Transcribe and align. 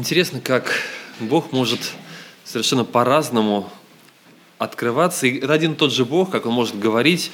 Интересно, 0.00 0.40
как 0.40 0.72
Бог 1.20 1.52
может 1.52 1.92
совершенно 2.42 2.86
по-разному 2.86 3.68
открываться. 4.56 5.26
И 5.26 5.44
один 5.44 5.74
тот 5.74 5.92
же 5.92 6.06
Бог, 6.06 6.30
как 6.30 6.46
Он 6.46 6.54
может 6.54 6.78
говорить. 6.78 7.30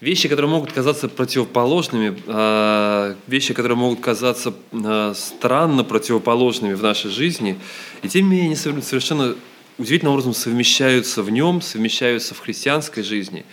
Вещи, 0.00 0.28
которые 0.28 0.50
могут 0.50 0.72
казаться 0.72 1.08
противоположными, 1.08 2.20
а, 2.26 3.14
вещи, 3.28 3.54
которые 3.54 3.78
могут 3.78 4.00
казаться 4.00 4.52
а, 4.72 5.14
странно 5.14 5.84
противоположными 5.84 6.74
в 6.74 6.82
нашей 6.82 7.12
жизни, 7.12 7.56
и 8.02 8.08
тем 8.08 8.24
не 8.24 8.30
менее 8.30 8.46
они 8.46 8.82
совершенно 8.82 9.36
удивительным 9.78 10.14
образом 10.14 10.34
совмещаются 10.34 11.22
в 11.22 11.30
нем, 11.30 11.62
совмещаются 11.62 12.34
в 12.34 12.40
христианской 12.40 13.04
жизни. 13.04 13.44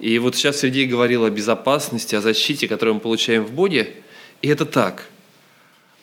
И 0.00 0.18
вот 0.18 0.36
сейчас 0.36 0.60
Сергей 0.60 0.86
говорил 0.86 1.26
о 1.26 1.28
безопасности, 1.28 2.14
о 2.14 2.22
защите, 2.22 2.66
которую 2.66 2.94
мы 2.94 3.00
получаем 3.00 3.44
в 3.44 3.52
Боге, 3.52 3.92
и 4.40 4.48
это 4.48 4.64
так. 4.64 5.04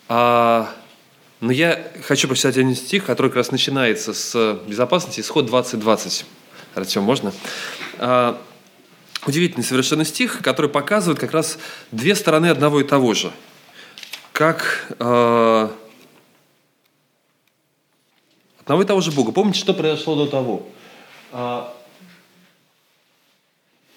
А 0.07 0.75
но 1.42 1.52
я 1.52 1.92
хочу 2.08 2.28
прочитать 2.28 2.55
один 2.55 2.76
стих, 2.76 3.05
который 3.05 3.28
как 3.28 3.38
раз 3.38 3.52
начинается 3.52 4.13
с 4.13 4.59
безопасности, 4.68 5.22
исход 5.22 5.49
20.20. 5.49 6.26
Артем, 6.76 7.02
можно? 7.02 7.34
А, 7.98 8.40
удивительный 9.26 9.63
совершенно 9.63 10.05
стих, 10.05 10.41
который 10.44 10.70
показывает 10.70 11.20
как 11.20 11.32
раз 11.34 11.58
две 11.91 12.16
стороны 12.16 12.46
одного 12.46 12.80
и 12.80 12.84
того 12.84 13.16
же. 13.16 13.32
Как 14.32 14.94
а, 14.99 15.76
одного 18.60 18.84
и 18.84 18.85
того 18.85 19.02
же 19.02 19.12
Бога. 19.12 19.32
Помните, 19.32 19.60
что 19.60 19.73
произошло 19.73 20.16
до 20.16 20.27
того? 20.27 20.68
А, 21.32 21.73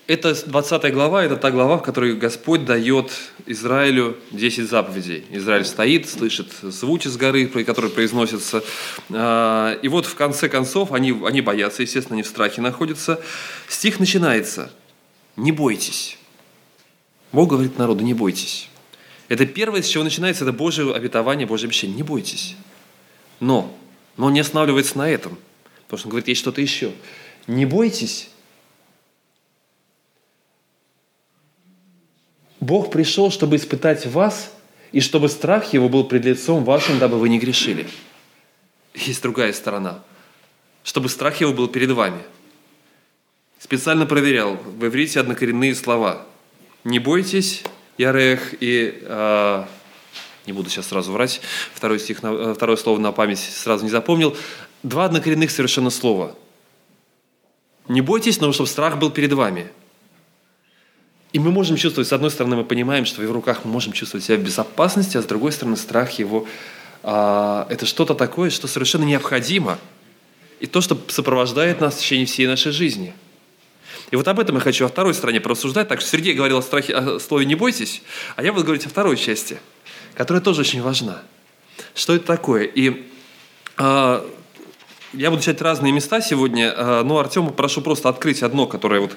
это 0.06 0.34
20 0.34 0.92
глава, 0.92 1.24
это 1.24 1.36
та 1.36 1.50
глава, 1.50 1.78
в 1.78 1.82
которой 1.82 2.14
Господь 2.14 2.64
дает 2.64 3.10
Израилю 3.46 4.16
10 4.32 4.68
заповедей. 4.68 5.24
Израиль 5.30 5.64
стоит, 5.64 6.08
слышит 6.08 6.48
звуки 6.62 7.08
с 7.08 7.16
горы, 7.16 7.46
которые 7.46 7.90
произносятся. 7.90 8.62
А, 9.10 9.78
и 9.80 9.88
вот 9.88 10.04
в 10.06 10.14
конце 10.14 10.48
концов, 10.48 10.92
они, 10.92 11.18
они 11.24 11.40
боятся, 11.40 11.82
естественно, 11.82 12.16
они 12.16 12.22
в 12.22 12.26
страхе 12.26 12.60
находятся. 12.60 13.20
Стих 13.68 13.98
начинается. 13.98 14.70
«Не 15.36 15.50
бойтесь». 15.50 16.16
Бог 17.32 17.50
говорит 17.50 17.78
народу, 17.78 18.04
не 18.04 18.14
бойтесь. 18.14 18.68
Это 19.28 19.46
первое, 19.46 19.82
с 19.82 19.88
чего 19.88 20.04
начинается, 20.04 20.44
это 20.44 20.52
Божье 20.52 20.94
обетование, 20.94 21.46
Божье 21.46 21.66
обещание. 21.66 21.96
Не 21.96 22.04
бойтесь. 22.04 22.54
Но, 23.40 23.76
но 24.16 24.30
не 24.30 24.38
останавливается 24.38 24.96
на 24.98 25.10
этом. 25.10 25.36
Потому 25.84 25.98
что 25.98 26.06
он 26.06 26.10
говорит, 26.10 26.28
есть 26.28 26.40
что-то 26.40 26.60
еще. 26.60 26.92
Не 27.48 27.66
бойтесь 27.66 28.28
Бог 32.64 32.90
пришел, 32.90 33.30
чтобы 33.30 33.56
испытать 33.56 34.06
вас, 34.06 34.50
и 34.90 35.00
чтобы 35.00 35.28
страх 35.28 35.74
Его 35.74 35.90
был 35.90 36.04
пред 36.04 36.24
лицом 36.24 36.64
вашим, 36.64 36.98
дабы 36.98 37.18
вы 37.18 37.28
не 37.28 37.38
грешили. 37.38 37.86
Есть 38.94 39.20
другая 39.20 39.52
сторона. 39.52 40.02
Чтобы 40.82 41.10
страх 41.10 41.42
Его 41.42 41.52
был 41.52 41.68
перед 41.68 41.90
вами. 41.90 42.22
Специально 43.58 44.06
проверял 44.06 44.54
в 44.54 44.86
иврите 44.86 45.20
однокоренные 45.20 45.74
слова. 45.74 46.26
Не 46.84 47.00
бойтесь, 47.00 47.64
Ярех 47.98 48.54
и... 48.60 48.98
Э, 49.02 49.64
не 50.46 50.54
буду 50.54 50.70
сейчас 50.70 50.86
сразу 50.86 51.12
врать, 51.12 51.42
второй 51.74 51.98
стих, 51.98 52.20
э, 52.22 52.54
второе 52.56 52.76
слово 52.76 52.98
на 52.98 53.12
память 53.12 53.40
сразу 53.40 53.84
не 53.84 53.90
запомнил. 53.90 54.34
Два 54.82 55.04
однокоренных 55.04 55.50
совершенно 55.50 55.90
слова. 55.90 56.34
Не 57.88 58.00
бойтесь, 58.00 58.40
но 58.40 58.50
чтобы 58.52 58.70
страх 58.70 58.98
был 58.98 59.10
перед 59.10 59.34
вами– 59.34 59.68
и 61.34 61.40
мы 61.40 61.50
можем 61.50 61.76
чувствовать, 61.76 62.06
с 62.06 62.12
одной 62.12 62.30
стороны, 62.30 62.54
мы 62.54 62.64
понимаем, 62.64 63.04
что 63.04 63.20
в 63.20 63.24
его 63.24 63.34
руках 63.34 63.64
мы 63.64 63.72
можем 63.72 63.92
чувствовать 63.92 64.24
себя 64.24 64.36
в 64.36 64.42
безопасности, 64.42 65.16
а 65.16 65.22
с 65.22 65.26
другой 65.26 65.50
стороны, 65.50 65.76
страх 65.76 66.12
его 66.12 66.46
а,– 67.02 67.66
это 67.70 67.86
что-то 67.86 68.14
такое, 68.14 68.50
что 68.50 68.68
совершенно 68.68 69.02
необходимо. 69.02 69.80
И 70.60 70.66
то, 70.66 70.80
что 70.80 70.96
сопровождает 71.08 71.80
нас 71.80 71.96
в 71.96 71.98
течение 71.98 72.26
всей 72.26 72.46
нашей 72.46 72.70
жизни. 72.70 73.14
И 74.12 74.16
вот 74.16 74.28
об 74.28 74.38
этом 74.38 74.54
я 74.54 74.60
хочу 74.60 74.84
о 74.84 74.88
второй 74.88 75.12
стороне 75.12 75.40
порассуждать. 75.40 75.88
Так 75.88 76.00
что 76.00 76.08
Сергей 76.08 76.34
говорил 76.34 76.58
о, 76.58 76.62
страхе, 76.62 76.94
о 76.94 77.18
слове 77.18 77.46
«не 77.46 77.56
бойтесь», 77.56 78.02
а 78.36 78.44
я 78.44 78.52
буду 78.52 78.64
говорить 78.64 78.86
о 78.86 78.88
второй 78.88 79.16
части, 79.16 79.58
которая 80.14 80.40
тоже 80.40 80.60
очень 80.60 80.82
важна. 80.82 81.20
Что 81.96 82.14
это 82.14 82.26
такое? 82.26 82.62
И 82.62 83.10
а, 83.76 84.24
я 85.16 85.30
буду 85.30 85.42
читать 85.42 85.60
разные 85.60 85.92
места 85.92 86.20
сегодня, 86.20 86.68
э, 86.68 87.02
но 87.04 87.18
Артему 87.18 87.50
прошу 87.50 87.80
просто 87.80 88.08
открыть 88.08 88.42
одно, 88.42 88.66
которое 88.66 89.00
вот 89.00 89.12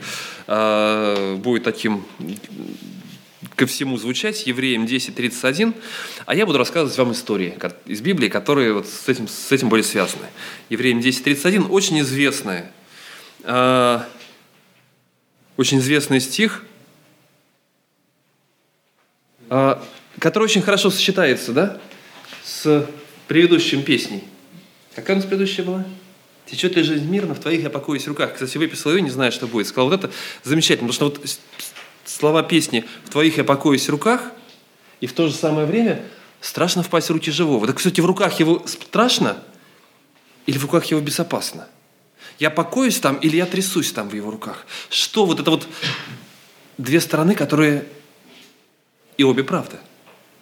э, 0.47 1.35
будет 1.35 1.63
таким 1.63 2.06
ко 3.56 3.66
всему 3.66 3.97
звучать, 3.97 4.46
Евреям 4.46 4.85
10.31, 4.85 5.74
а 6.25 6.35
я 6.35 6.46
буду 6.46 6.58
рассказывать 6.58 6.97
вам 6.97 7.13
истории 7.13 7.58
из 7.85 8.02
Библии, 8.02 8.30
которые 8.30 8.74
вот 8.74 8.88
с, 8.88 9.09
этим, 9.09 9.28
с 9.28 9.52
этим 9.52 9.69
были 9.69 9.81
связаны. 9.81 10.25
Евреям 10.69 11.00
10.31 11.00 11.69
очень 11.69 12.00
известный, 12.02 12.64
э, 13.44 14.00
очень 15.58 15.79
известный 15.79 16.19
стих, 16.19 16.64
который 19.50 20.44
очень 20.44 20.62
хорошо 20.62 20.90
сочетается 20.90 21.53
да, 21.53 21.78
с 22.44 22.85
предыдущим 23.28 23.81
песней– 23.81 24.24
Какая 24.97 25.13
у 25.13 25.18
нас 25.18 25.25
предыдущая 25.28 25.63
была? 25.63 25.85
Течет 26.47 26.75
ли 26.75 26.81
жизнь 26.81 27.08
мирно, 27.08 27.35
в 27.35 27.40
твоих 27.40 27.62
я 27.62 27.69
покоюсь 27.69 28.08
руках. 28.08 28.34
Кстати, 28.34 28.58
выписал 28.58 28.91
ее, 28.91 29.02
не 29.02 29.12
знаю, 29.12 29.31
что 29.31 29.46
будет. 29.46 29.68
Сказал, 29.68 29.91
вот 29.91 30.03
это 30.03 30.12
замечательно, 30.44 30.91
потому 30.91 31.12
что 31.12 31.22
вот 31.22 31.40
слова 32.03 32.41
песни 32.41 32.84
«в 33.06 33.12
твоих 33.12 33.38
я 33.38 33.44
покоюсь 33.44 33.88
руках» 33.90 34.31
и 35.00 35.06
в 35.06 35.13
то 35.13 35.28
же 35.28 35.35
самое 35.35 35.68
время 35.68 36.03
страшно 36.41 36.81
впасть 36.81 37.09
в 37.09 37.13
руки 37.13 37.30
живого. 37.30 37.68
Так, 37.68 37.78
кстати, 37.78 38.02
в 38.02 38.08
руках 38.08 38.40
его 38.40 38.66
страшно 38.66 39.38
или 40.47 40.58
в 40.58 40.63
руках 40.63 40.85
его 40.85 41.00
безопасно? 41.00 41.68
Я 42.40 42.50
покоюсь 42.50 43.00
там 43.00 43.18
или 43.18 43.38
я 43.38 43.46
трясусь 43.46 43.91
там 43.91 44.09
в 44.09 44.16
его 44.16 44.31
руках? 44.31 44.66
Что 44.90 45.28
вот 45.28 45.40
это 45.40 45.52
вот 45.52 45.68
две 46.79 47.02
стороны, 47.02 47.35
которые 47.35 47.85
и 49.16 49.24
обе 49.24 49.44
правда, 49.44 49.79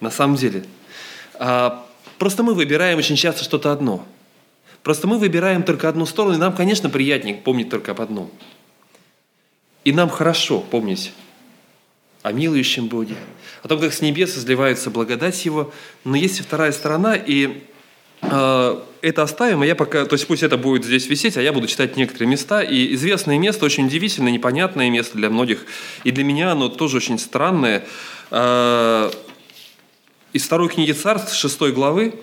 на 0.00 0.10
самом 0.10 0.36
деле. 0.36 0.64
А, 1.34 1.86
просто 2.16 2.42
мы 2.42 2.54
выбираем 2.54 2.96
очень 2.96 3.16
часто 3.16 3.44
что-то 3.44 3.70
одно– 3.70 4.08
Просто 4.86 5.08
мы 5.08 5.18
выбираем 5.18 5.64
только 5.64 5.88
одну 5.88 6.06
сторону, 6.06 6.36
и 6.36 6.38
нам, 6.38 6.54
конечно, 6.54 6.88
приятнее 6.88 7.34
помнить 7.34 7.68
только 7.68 7.90
об 7.90 8.00
одном. 8.00 8.30
И 9.82 9.90
нам 9.90 10.08
хорошо 10.08 10.60
помнить 10.60 11.12
о 12.22 12.30
милующем 12.30 12.86
Боге, 12.86 13.16
о 13.64 13.66
том, 13.66 13.80
как 13.80 13.92
с 13.92 14.00
небес 14.00 14.38
изливается 14.38 14.90
благодать 14.90 15.44
Его. 15.44 15.72
Но 16.04 16.14
есть 16.14 16.38
и 16.38 16.44
вторая 16.44 16.70
сторона, 16.70 17.16
и 17.16 17.64
э, 18.22 18.80
это 19.00 19.22
оставим, 19.24 19.62
а 19.62 19.66
я 19.66 19.74
пока, 19.74 20.04
то 20.04 20.14
есть 20.14 20.28
пусть 20.28 20.44
это 20.44 20.56
будет 20.56 20.84
здесь 20.84 21.08
висеть, 21.08 21.36
а 21.36 21.42
я 21.42 21.52
буду 21.52 21.66
читать 21.66 21.96
некоторые 21.96 22.28
места. 22.28 22.62
И 22.62 22.94
известное 22.94 23.38
место, 23.38 23.64
очень 23.64 23.86
удивительное, 23.86 24.30
непонятное 24.30 24.88
место 24.88 25.16
для 25.16 25.30
многих, 25.30 25.66
и 26.04 26.12
для 26.12 26.22
меня 26.22 26.52
оно 26.52 26.68
тоже 26.68 26.98
очень 26.98 27.18
странное. 27.18 27.84
Э, 28.30 29.10
из 30.32 30.44
второй 30.44 30.68
книги 30.68 30.92
Царств, 30.92 31.34
шестой 31.34 31.72
главы, 31.72 32.14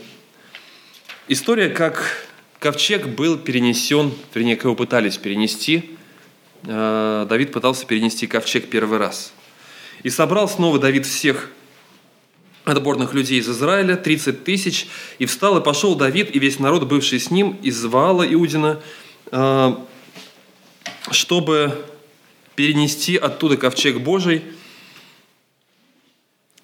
история, 1.27 1.67
как 1.67 2.29
ковчег 2.63 3.07
был 3.07 3.37
перенесен, 3.37 4.13
вернее, 4.33 4.57
его 4.63 4.73
пытались 4.73 5.17
перенести. 5.17 5.97
Э, 6.63 7.25
Давид 7.27 7.51
пытался 7.51 7.85
перенести 7.85 8.25
ковчег 8.25 8.69
первый 8.69 8.99
раз. 8.99 9.33
И 10.03 10.09
собрал 10.09 10.47
снова 10.47 10.79
Давид 10.79 11.05
всех 11.05 11.51
отборных 12.63 13.13
людей 13.13 13.41
из 13.41 13.49
Израиля, 13.49 13.97
30 13.97 14.45
тысяч, 14.45 14.87
и 15.19 15.25
встал 15.25 15.57
и 15.57 15.61
пошел 15.61 15.95
Давид 15.95 16.33
и 16.33 16.39
весь 16.39 16.57
народ, 16.57 16.87
бывший 16.87 17.19
с 17.19 17.29
ним, 17.29 17.59
из 17.61 17.83
Ваала 17.83 18.25
Иудина, 18.33 18.81
э, 19.33 19.75
чтобы 21.11 21.85
перенести 22.55 23.17
оттуда 23.17 23.57
ковчег 23.57 23.99
Божий– 23.99 24.41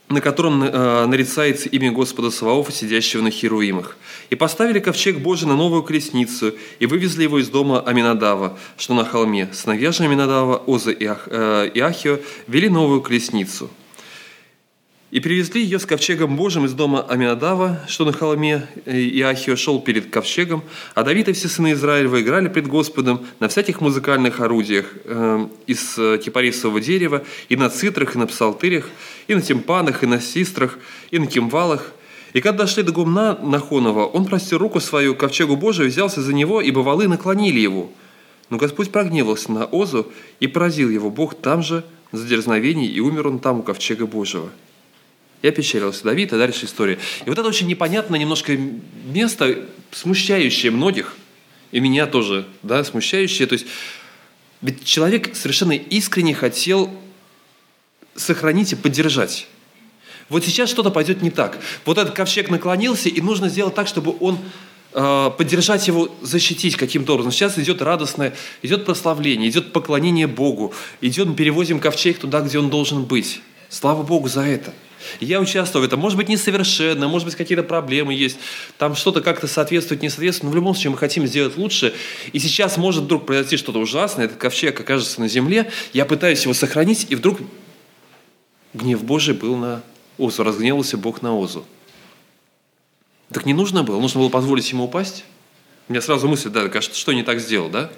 на 0.10 0.22
котором 0.22 0.64
э, 0.64 1.06
нарицается 1.06 1.70
имя 1.70 1.92
Господа 1.92 2.32
Саваофа, 2.32 2.72
сидящего 2.72 3.22
на 3.22 3.30
Херуимах. 3.30 3.96
И 4.32 4.36
поставили 4.36 4.80
ковчег 4.80 5.20
Божий 5.20 5.48
на 5.48 5.56
новую 5.56 5.84
колесницу, 5.84 6.54
и 6.80 6.86
вывезли 6.88 7.24
его 7.24 7.40
из 7.40 7.50
дома 7.50 7.80
Аминадава, 7.82 8.58
что 8.76 8.96
на 8.96 9.06
холме. 9.06 9.50
Сыновья 9.54 9.92
же 9.92 10.04
Аминадава, 10.04 10.64
Оза 10.66 10.92
и, 10.92 11.06
Ах, 11.06 11.28
э, 11.28 12.20
вели 12.48 12.70
новую 12.70 13.02
колесницу. 13.02 13.70
И 15.12 15.20
привезли 15.22 15.64
ее 15.64 15.80
с 15.80 15.88
ковчегом 15.88 16.36
Божьим 16.36 16.66
из 16.66 16.74
дома 16.74 17.02
Аминадава, 17.02 17.80
что 17.88 18.06
на 18.06 18.14
холме, 18.14 18.68
и 18.86 19.20
Ахио 19.22 19.56
шел 19.56 19.82
перед 19.82 20.12
ковчегом, 20.12 20.64
а 20.94 21.02
Давид 21.02 21.28
и 21.30 21.34
все 21.34 21.48
сыны 21.48 21.74
Израилева 21.74 22.22
играли 22.22 22.48
пред 22.48 22.68
Господом 22.68 23.26
на 23.40 23.48
всяких 23.48 23.82
музыкальных 23.82 24.40
орудиях 24.40 24.86
э, 25.06 25.48
из 25.66 25.96
кипарисового 25.96 26.80
дерева, 26.80 27.24
и 27.50 27.56
на 27.56 27.72
цитрах, 27.72 28.16
и 28.16 28.20
на 28.20 28.28
псалтырях, 28.28 28.88
и 29.28 29.34
на 29.34 29.42
тимпанах, 29.42 30.04
и 30.04 30.06
на 30.06 30.22
систрах, 30.22 30.78
и 31.10 31.18
на 31.18 31.26
кимвалах. 31.26 31.92
И 32.34 32.42
когда 32.42 32.66
дошли 32.66 32.84
до 32.84 32.92
гумна 32.92 33.36
Нахонова, 33.42 34.06
он 34.06 34.26
простер 34.26 34.60
руку 34.60 34.80
свою 34.80 35.16
к 35.16 35.20
ковчегу 35.20 35.56
Божию, 35.56 35.90
взялся 35.90 36.22
за 36.22 36.34
него, 36.34 36.62
и 36.62 36.70
валы 36.70 37.08
наклонили 37.08 37.60
его. 37.60 37.90
Но 38.52 38.58
Господь 38.58 38.92
прогневался 38.92 39.52
на 39.52 39.66
Озу 39.66 40.06
и 40.40 40.46
поразил 40.46 40.92
его 40.92 41.10
Бог 41.10 41.34
там 41.34 41.64
же 41.64 41.84
за 42.12 42.28
дерзновение, 42.28 42.88
и 42.88 43.00
умер 43.00 43.28
он 43.28 43.40
там 43.40 43.62
у 43.62 43.64
ковчега 43.64 44.06
Божьего. 44.06 44.52
И 45.42 45.48
опечалился 45.48 46.04
Давид, 46.04 46.34
и 46.34 46.38
дальше 46.38 46.66
история. 46.66 47.00
И 47.26 47.30
вот 47.30 47.38
это 47.38 47.48
очень 47.48 47.68
непонятное 47.68 48.20
немножко 48.20 48.58
место, 49.06 49.66
смущающее 49.92 50.72
многих, 50.72 51.16
и 51.72 51.80
меня 51.80 52.08
тоже, 52.08 52.46
да, 52.62 52.84
смущающее. 52.84 53.48
То 53.48 53.54
есть, 53.54 53.66
ведь 54.62 54.84
человек 54.84 55.36
совершенно 55.36 55.72
искренне 55.72 56.34
хотел 56.34 56.92
сохранить 58.16 58.74
и 58.74 58.76
поддержать. 58.76 59.48
Вот 60.28 60.44
сейчас 60.46 60.70
что-то 60.70 60.92
пойдет 60.92 61.22
не 61.22 61.32
так. 61.32 61.58
Вот 61.86 61.98
этот 61.98 62.14
ковчег 62.14 62.50
наклонился, 62.50 63.10
и 63.10 63.22
нужно 63.22 63.50
сделать 63.50 63.74
так, 63.74 63.88
чтобы 63.88 64.16
он 64.20 64.38
э, 64.94 65.32
поддержать 65.38 65.88
его, 65.88 66.14
защитить 66.22 66.76
каким-то 66.76 67.14
образом. 67.14 67.32
Сейчас 67.32 67.58
идет 67.58 67.82
радостное, 67.82 68.36
идет 68.62 68.86
прославление, 68.86 69.50
идет 69.50 69.74
поклонение 69.74 70.28
Богу, 70.28 70.74
идет, 71.02 71.36
перевозим 71.36 71.80
ковчег 71.80 72.20
туда, 72.20 72.42
где 72.42 72.60
он 72.60 72.70
должен 72.70 73.06
быть. 73.06 73.42
Слава 73.70 74.04
Богу 74.04 74.28
за 74.28 74.42
это. 74.42 74.74
Я 75.20 75.40
участвую 75.40 75.84
в 75.84 75.86
этом. 75.86 76.00
Может 76.00 76.18
быть, 76.18 76.30
несовершенно, 76.30 77.08
может 77.08 77.26
быть, 77.26 77.36
какие-то 77.36 77.64
проблемы 77.64 78.14
есть. 78.14 78.38
Там 78.78 78.96
что-то 78.96 79.22
как-то 79.22 79.48
соответствует, 79.48 80.02
не 80.02 80.10
соответствует. 80.10 80.46
Но 80.46 80.52
в 80.52 80.56
любом 80.56 80.74
случае 80.74 80.92
мы 80.92 80.98
хотим 80.98 81.26
сделать 81.28 81.58
лучше. 81.58 81.94
И 82.34 82.40
сейчас 82.40 82.78
может 82.78 83.04
вдруг 83.04 83.26
произойти 83.26 83.58
что-то 83.58 83.80
ужасное. 83.80 84.26
Этот 84.26 84.38
ковчег 84.38 84.80
окажется 84.80 85.20
на 85.20 85.28
земле. 85.28 85.72
Я 85.94 86.06
пытаюсь 86.06 86.44
его 86.44 86.54
сохранить, 86.54 87.08
и 87.10 87.16
вдруг 87.16 87.40
гнев 88.74 89.04
Божий 89.04 89.34
был 89.34 89.56
на 89.56 89.84
Озу. 90.18 90.44
Разгневался 90.44 90.98
Бог 90.98 91.22
на 91.22 91.36
Озу. 91.36 91.66
Так 93.32 93.46
не 93.46 93.54
нужно 93.54 93.84
было. 93.84 94.00
Нужно 94.00 94.22
было 94.22 94.30
позволить 94.30 94.70
ему 94.72 94.86
упасть. 94.86 95.24
У 95.88 95.94
меня 95.94 96.02
сразу 96.02 96.28
мысль, 96.28 96.50
да, 96.50 96.62
а 96.62 96.82
что 96.82 97.14
не 97.14 97.24
так 97.24 97.40
сделал, 97.40 97.70
да? 97.70 97.90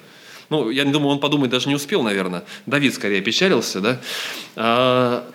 Ну, 0.50 0.70
я 0.70 0.84
не 0.84 0.92
думаю, 0.92 1.14
он 1.14 1.20
подумать 1.20 1.50
даже 1.50 1.70
не 1.70 1.76
успел, 1.76 2.04
наверное. 2.04 2.44
Давид 2.66 2.94
скорее 2.94 3.22
печалился, 3.22 3.80
да? 3.80 4.02
А, 4.56 5.30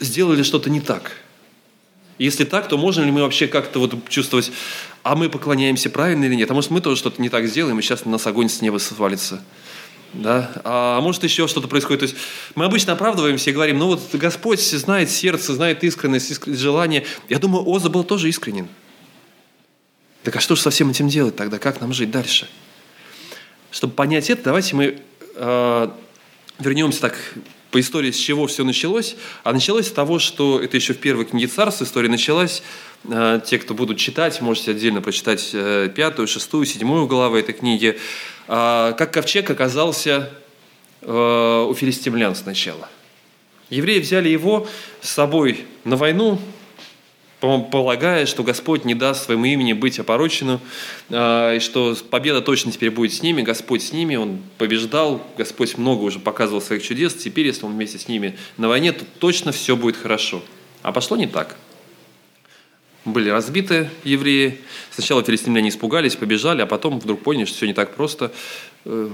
сделали 0.00 0.42
что-то 0.42 0.70
не 0.70 0.80
так. 0.80 1.12
Если 2.18 2.44
так, 2.44 2.68
то 2.68 2.76
можем 2.76 3.04
ли 3.04 3.12
мы 3.12 3.22
вообще 3.22 3.46
как-то 3.46 3.78
вот 3.78 3.94
чувствовать, 4.08 4.50
а 5.04 5.14
мы 5.14 5.28
поклоняемся 5.28 5.88
правильно 5.88 6.24
или 6.24 6.34
нет? 6.34 6.50
А 6.50 6.54
может, 6.54 6.70
мы 6.70 6.80
тоже 6.80 6.96
что-то 6.96 7.22
не 7.22 7.28
так 7.28 7.46
сделаем, 7.46 7.78
и 7.78 7.82
сейчас 7.82 8.04
на 8.04 8.12
нас 8.12 8.26
огонь 8.26 8.48
с 8.48 8.60
неба 8.60 8.78
свалится? 8.78 9.42
Да? 10.12 10.50
А 10.64 11.00
может, 11.00 11.22
еще 11.22 11.46
что-то 11.46 11.68
происходит. 11.68 12.00
То 12.00 12.06
есть 12.06 12.16
мы 12.54 12.64
обычно 12.64 12.94
оправдываемся 12.94 13.50
и 13.50 13.52
говорим, 13.52 13.78
ну 13.78 13.86
вот 13.86 14.02
Господь 14.14 14.60
знает 14.60 15.10
сердце, 15.10 15.54
знает 15.54 15.84
искренность, 15.84 16.44
желание. 16.46 17.04
Я 17.28 17.38
думаю, 17.38 17.68
Оза 17.68 17.88
был 17.88 18.04
тоже 18.04 18.28
искренен. 18.28 18.68
Так 20.24 20.36
а 20.36 20.40
что 20.40 20.56
же 20.56 20.62
со 20.62 20.70
всем 20.70 20.90
этим 20.90 21.08
делать 21.08 21.36
тогда? 21.36 21.58
Как 21.58 21.80
нам 21.80 21.92
жить 21.92 22.10
дальше? 22.10 22.48
Чтобы 23.70 23.92
понять 23.92 24.30
это, 24.30 24.44
давайте 24.44 24.74
мы 24.74 24.98
э, 25.36 25.90
вернемся 26.58 27.00
так 27.00 27.16
по 27.70 27.80
истории, 27.80 28.10
с 28.10 28.16
чего 28.16 28.46
все 28.46 28.64
началось. 28.64 29.16
А 29.44 29.52
началось 29.52 29.88
с 29.88 29.92
того, 29.92 30.18
что 30.18 30.60
это 30.60 30.76
еще 30.76 30.94
в 30.94 30.98
первой 30.98 31.24
книге 31.24 31.48
царств 31.48 31.82
история 31.82 32.08
началась. 32.08 32.62
Э, 33.04 33.40
те, 33.44 33.58
кто 33.58 33.74
будут 33.74 33.98
читать, 33.98 34.40
можете 34.40 34.70
отдельно 34.70 35.02
прочитать 35.02 35.50
э, 35.52 35.90
пятую, 35.94 36.28
шестую, 36.28 36.64
седьмую 36.66 37.06
главы 37.06 37.40
этой 37.40 37.54
книги. 37.54 37.98
Э, 38.48 38.94
как 38.96 39.12
ковчег 39.12 39.50
оказался 39.50 40.30
у 41.00 41.74
филистимлян 41.74 42.34
сначала. 42.34 42.88
Евреи 43.70 44.00
взяли 44.00 44.28
его 44.28 44.66
с 45.00 45.10
собой 45.10 45.64
на 45.84 45.94
войну, 45.94 46.40
полагая, 47.40 48.26
что 48.26 48.42
Господь 48.42 48.84
не 48.84 48.94
даст 48.94 49.24
своему 49.24 49.44
имени 49.44 49.72
быть 49.72 49.98
опороченным, 49.98 50.60
а, 51.10 51.54
и 51.54 51.60
что 51.60 51.96
победа 52.10 52.40
точно 52.40 52.72
теперь 52.72 52.90
будет 52.90 53.12
с 53.12 53.22
ними, 53.22 53.42
Господь 53.42 53.82
с 53.82 53.92
ними, 53.92 54.16
Он 54.16 54.40
побеждал, 54.58 55.24
Господь 55.36 55.78
много 55.78 56.02
уже 56.02 56.18
показывал 56.18 56.60
своих 56.60 56.82
чудес, 56.82 57.14
теперь, 57.14 57.46
если 57.46 57.64
Он 57.64 57.72
вместе 57.72 57.98
с 57.98 58.08
ними 58.08 58.36
на 58.56 58.68
войне, 58.68 58.92
то 58.92 59.04
точно 59.18 59.52
все 59.52 59.76
будет 59.76 59.96
хорошо. 59.96 60.42
А 60.82 60.92
пошло 60.92 61.16
не 61.16 61.26
так. 61.26 61.56
Были 63.04 63.30
разбиты 63.30 63.88
евреи. 64.04 64.60
Сначала 64.90 65.22
филистимляне 65.22 65.70
испугались, 65.70 66.16
побежали, 66.16 66.60
а 66.62 66.66
потом 66.66 66.98
вдруг 66.98 67.22
поняли, 67.22 67.46
что 67.46 67.56
все 67.56 67.66
не 67.66 67.72
так 67.72 67.94
просто 67.94 68.32
э, 68.84 69.10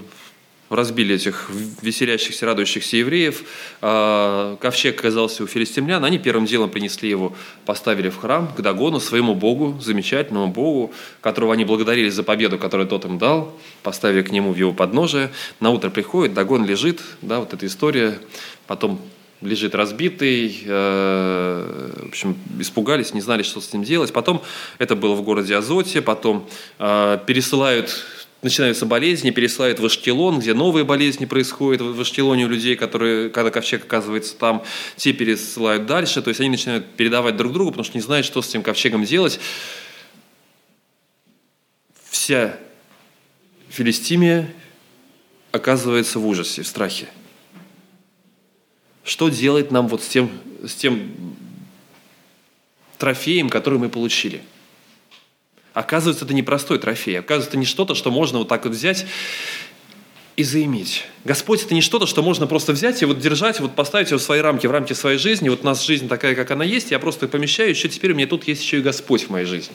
разбили 0.71 1.15
этих 1.15 1.51
веселящихся, 1.83 2.47
радующихся 2.47 2.97
евреев. 2.97 3.45
А, 3.81 4.57
ковчег 4.57 4.99
оказался 4.99 5.45
у 5.45 5.47
филистимлян. 5.47 6.05
Они 6.05 6.19
первым 6.19 6.47
делом 6.47 6.71
принесли 6.71 7.09
его, 7.09 7.35
поставили 7.67 8.09
в 8.09 8.17
храм 8.17 8.53
к 8.55 8.61
Дагону, 8.61 9.01
своему 9.01 9.35
богу, 9.35 9.79
замечательному 9.81 10.49
богу, 10.49 10.93
которого 11.21 11.53
они 11.53 11.65
благодарили 11.65 12.09
за 12.09 12.23
победу, 12.23 12.59
которую 12.59 12.89
тот 12.89 13.05
им 13.05 13.19
дал, 13.19 13.53
поставили 13.83 14.23
к 14.23 14.31
нему 14.31 14.53
в 14.53 14.57
его 14.57 14.73
подножие. 14.73 15.31
На 15.61 15.71
утро 15.71 15.91
приходит, 15.91 16.35
Дагон 16.35 16.65
лежит, 16.65 17.01
да, 17.23 17.41
вот 17.41 17.53
эта 17.53 17.67
история. 17.67 18.19
Потом 18.67 19.01
лежит 19.45 19.75
разбитый, 19.75 20.63
э, 20.65 21.91
в 22.05 22.09
общем, 22.09 22.37
испугались, 22.59 23.13
не 23.15 23.21
знали, 23.21 23.43
что 23.43 23.61
с 23.61 23.73
ним 23.73 23.85
делать. 23.85 24.13
Потом, 24.13 24.43
это 24.79 24.97
было 24.97 25.15
в 25.15 25.23
городе 25.23 25.57
Азоте, 25.57 26.01
потом 26.01 26.49
э, 26.79 27.19
пересылают 27.27 28.05
начинаются 28.45 28.87
болезни, 28.87 29.31
пересылают 29.31 29.81
в 29.81 29.87
Ашкелон, 29.87 30.39
где 30.39 30.55
новые 30.55 30.85
болезни 30.85 31.25
происходят 31.25 31.81
в 31.81 32.01
Ашкелоне 32.01 32.45
у 32.45 32.49
людей, 32.49 32.77
которые, 32.77 33.31
когда 33.31 33.51
ковчег 33.51 33.85
оказывается 33.85 34.37
там, 34.37 34.63
те 34.97 35.13
пересылают 35.13 35.87
дальше, 35.87 36.23
то 36.23 36.29
есть 36.29 36.41
они 36.41 36.51
начинают 36.51 36.87
передавать 36.95 37.37
друг 37.37 37.53
другу, 37.53 37.71
потому 37.71 37.85
что 37.85 37.97
не 37.97 38.03
знают, 38.03 38.25
что 38.27 38.41
с 38.43 38.49
этим 38.51 38.63
ковчегом 38.63 39.05
делать. 39.05 39.41
Вся 42.09 42.57
Филистимия 43.71 44.53
оказывается 45.51 46.19
в 46.19 46.27
ужасе, 46.27 46.63
в 46.63 46.67
страхе. 46.67 47.09
Что 49.03 49.29
делать 49.29 49.71
нам 49.71 49.89
вот 49.89 50.03
с 50.03 50.09
тем, 50.09 50.31
с 50.65 50.75
тем 50.75 51.13
трофеем, 52.99 53.51
который 53.51 53.79
мы 53.79 53.89
получили– 53.89 54.43
Оказывается, 55.75 56.25
это 56.25 56.33
не 56.33 56.43
простой 56.43 56.79
трофей. 56.79 57.19
Оказывается, 57.19 57.51
это 57.51 57.59
не 57.59 57.67
что-то, 57.67 57.95
что 57.97 58.13
можно 58.13 58.39
вот 58.39 58.49
так 58.49 58.65
вот 58.65 58.73
взять 58.73 59.07
и 60.37 60.45
заиметь. 60.45 61.05
Господь– 61.25 61.63
это 61.65 61.75
не 61.75 61.81
что-то, 61.81 62.07
что 62.07 62.23
можно 62.23 62.47
просто 62.47 62.73
взять 62.73 63.03
и 63.03 63.05
вот 63.05 63.19
держать, 63.19 63.61
вот 63.61 63.75
поставить 63.75 64.11
его 64.11 64.19
в 64.19 64.23
свои 64.23 64.41
рамки, 64.41 64.67
в 64.67 64.71
рамки 64.71 64.93
своей 64.93 65.19
жизни. 65.19 65.49
Вот 65.49 65.63
у 65.63 65.65
нас 65.65 65.85
жизнь 65.85 66.09
такая, 66.09 66.37
как 66.37 66.51
она 66.53 66.65
есть, 66.65 66.93
я 66.93 66.99
просто 67.01 67.29
помещаю, 67.29 67.71
еще 67.71 67.89
теперь 67.89 68.13
у 68.13 68.15
меня 68.15 68.27
тут 68.27 68.47
есть 68.47 68.63
еще 68.63 68.79
и 68.79 68.83
Господь 68.83 69.25
в 69.25 69.31
моей 69.31 69.47
жизни. 69.47 69.75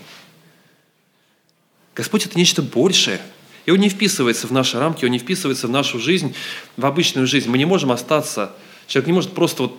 Господь– 1.95 2.25
это 2.25 2.37
нечто 2.37 2.61
большее. 2.61 3.19
И 3.65 3.71
Он 3.71 3.77
не 3.77 3.89
вписывается 3.89 4.47
в 4.47 4.51
наши 4.51 4.79
рамки, 4.79 5.03
Он 5.03 5.11
не 5.11 5.19
вписывается 5.19 5.67
в 5.67 5.69
нашу 5.69 5.99
жизнь, 5.99 6.33
в 6.77 6.85
обычную 6.85 7.27
жизнь. 7.27 7.49
Мы 7.49 7.57
не 7.57 7.65
можем 7.65 7.91
остаться, 7.91 8.53
человек 8.87 9.07
не 9.07 9.13
может 9.13 9.33
просто 9.33 9.63
вот, 9.63 9.77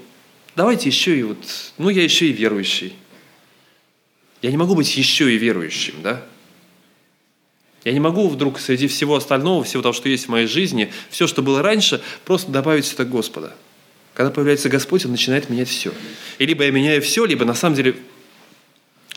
давайте 0.55 0.89
еще 0.89 1.19
и 1.19 1.23
вот, 1.23 1.39
ну 1.79 1.89
я 1.89 2.03
еще 2.03 2.27
и 2.27 2.33
верующий. 2.33 2.95
Я 4.43 4.51
не 4.51 4.57
могу 4.57 4.75
быть 4.75 4.97
еще 4.97 5.33
и 5.33 5.39
верующим, 5.39 5.97
да? 6.03 6.25
Я 7.85 7.93
не 7.93 8.01
могу 8.01 8.29
вдруг 8.29 8.61
среди 8.61 8.89
всего 8.89 9.17
остального, 9.17 9.65
всего 9.65 9.83
того, 9.83 9.93
что 9.93 10.09
есть 10.09 10.27
в 10.27 10.29
моей 10.29 10.47
жизни, 10.47 10.93
все, 11.09 11.27
что 11.27 11.43
было 11.43 11.63
раньше, 11.63 12.03
просто 12.25 12.51
добавить 12.51 12.93
это 12.93 13.05
Господа. 13.05 13.55
Когда 14.13 14.31
появляется 14.31 14.69
Господь, 14.69 15.05
Он 15.05 15.13
начинает 15.13 15.49
менять 15.49 15.69
все. 15.69 15.93
И 16.39 16.47
либо 16.47 16.65
я 16.65 16.71
меняю 16.71 17.01
все, 17.01 17.25
либо 17.25 17.45
на 17.45 17.55
самом 17.55 17.77
деле, 17.77 17.97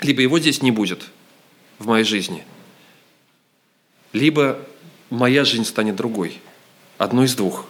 либо 0.02 0.22
Его 0.22 0.40
здесь 0.40 0.62
не 0.62 0.72
будет 0.72 1.04
в 1.80 1.88
моей 1.88 2.06
жизни. 2.06 2.46
Либо 4.14 4.60
моя 5.10 5.44
жизнь 5.44 5.66
станет 5.66 5.96
другой. 5.96 6.40
Одно 6.98 7.24
из 7.24 7.36
двух. 7.36 7.66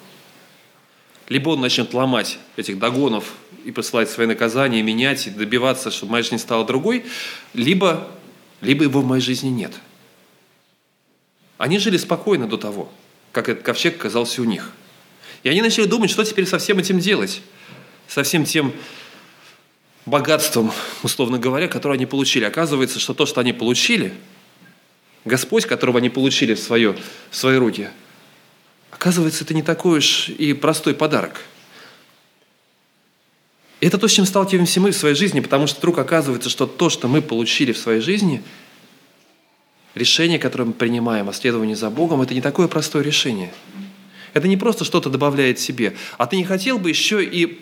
Либо 1.30 1.50
Он 1.50 1.62
начнет 1.62 1.94
ломать 1.94 2.38
этих 2.58 2.78
догонов 2.78 3.34
и 3.64 3.72
посылать 3.72 4.10
свои 4.10 4.28
наказания, 4.28 4.82
менять, 4.82 5.28
и 5.28 5.30
добиваться, 5.30 5.92
чтобы 5.92 6.14
моя 6.14 6.24
жизнь 6.24 6.38
стала 6.38 6.66
другой, 6.66 7.06
либо, 7.54 8.08
либо 8.62 8.84
его 8.84 9.02
в 9.02 9.06
моей 9.06 9.22
жизни 9.22 9.50
нет. 9.50 9.74
Они 11.58 11.80
жили 11.80 11.98
спокойно 11.98 12.48
до 12.48 12.58
того, 12.58 12.92
как 13.32 13.50
этот 13.50 13.64
ковчег 13.64 13.96
оказался 13.96 14.42
у 14.42 14.46
них. 14.46 14.72
И 15.44 15.50
они 15.50 15.62
начали 15.62 15.86
думать, 15.86 16.10
что 16.10 16.24
теперь 16.24 16.46
со 16.46 16.58
всем 16.58 16.80
этим 16.80 17.00
делать. 17.00 17.42
Со 18.08 18.24
всем 18.24 18.46
тем 18.46 18.74
богатством, 20.06 20.72
условно 21.04 21.40
говоря, 21.40 21.68
которое 21.68 21.96
они 21.96 22.06
получили. 22.06 22.44
Оказывается, 22.44 23.00
что 23.00 23.14
то, 23.14 23.26
что 23.26 23.42
они 23.42 23.54
получили, 23.54 24.14
Господь, 25.26 25.66
которого 25.66 26.00
они 26.00 26.10
получили 26.10 26.54
в, 26.54 26.60
свое, 26.60 26.98
в 27.32 27.36
свои 27.36 27.58
руки, 27.58 27.90
оказывается, 28.92 29.44
это 29.46 29.54
не 29.54 29.64
такой 29.64 30.00
уж 30.00 30.30
и 30.30 30.54
простой 30.54 30.94
подарок– 30.94 31.42
это 33.86 33.98
то, 33.98 34.08
с 34.08 34.12
чем 34.12 34.26
сталкиваемся 34.26 34.80
мы 34.80 34.92
в 34.92 34.96
своей 34.96 35.16
жизни, 35.16 35.40
потому 35.40 35.68
что 35.68 35.80
вдруг 35.80 35.98
оказывается, 35.98 36.50
что 36.50 36.66
то, 36.68 36.90
что 36.90 37.08
мы 37.08 37.22
получили 37.22 37.72
в 37.72 37.78
своей 37.78 38.02
жизни, 38.02 38.44
решение, 39.96 40.40
которое 40.40 40.66
мы 40.66 40.74
принимаем 40.74 41.30
о 41.30 41.34
следовании 41.34 41.74
за 41.74 41.90
Богом, 41.90 42.22
это 42.22 42.34
не 42.34 42.42
такое 42.42 42.68
простое 42.68 43.04
решение. 43.04 43.54
Это 44.34 44.48
не 44.48 44.58
просто 44.58 44.84
что-то 44.86 45.10
добавляет 45.10 45.60
себе. 45.60 45.96
А 46.18 46.26
ты 46.26 46.38
не 46.38 46.44
хотел 46.44 46.80
бы 46.80 46.90
еще 46.90 47.24
и 47.24 47.62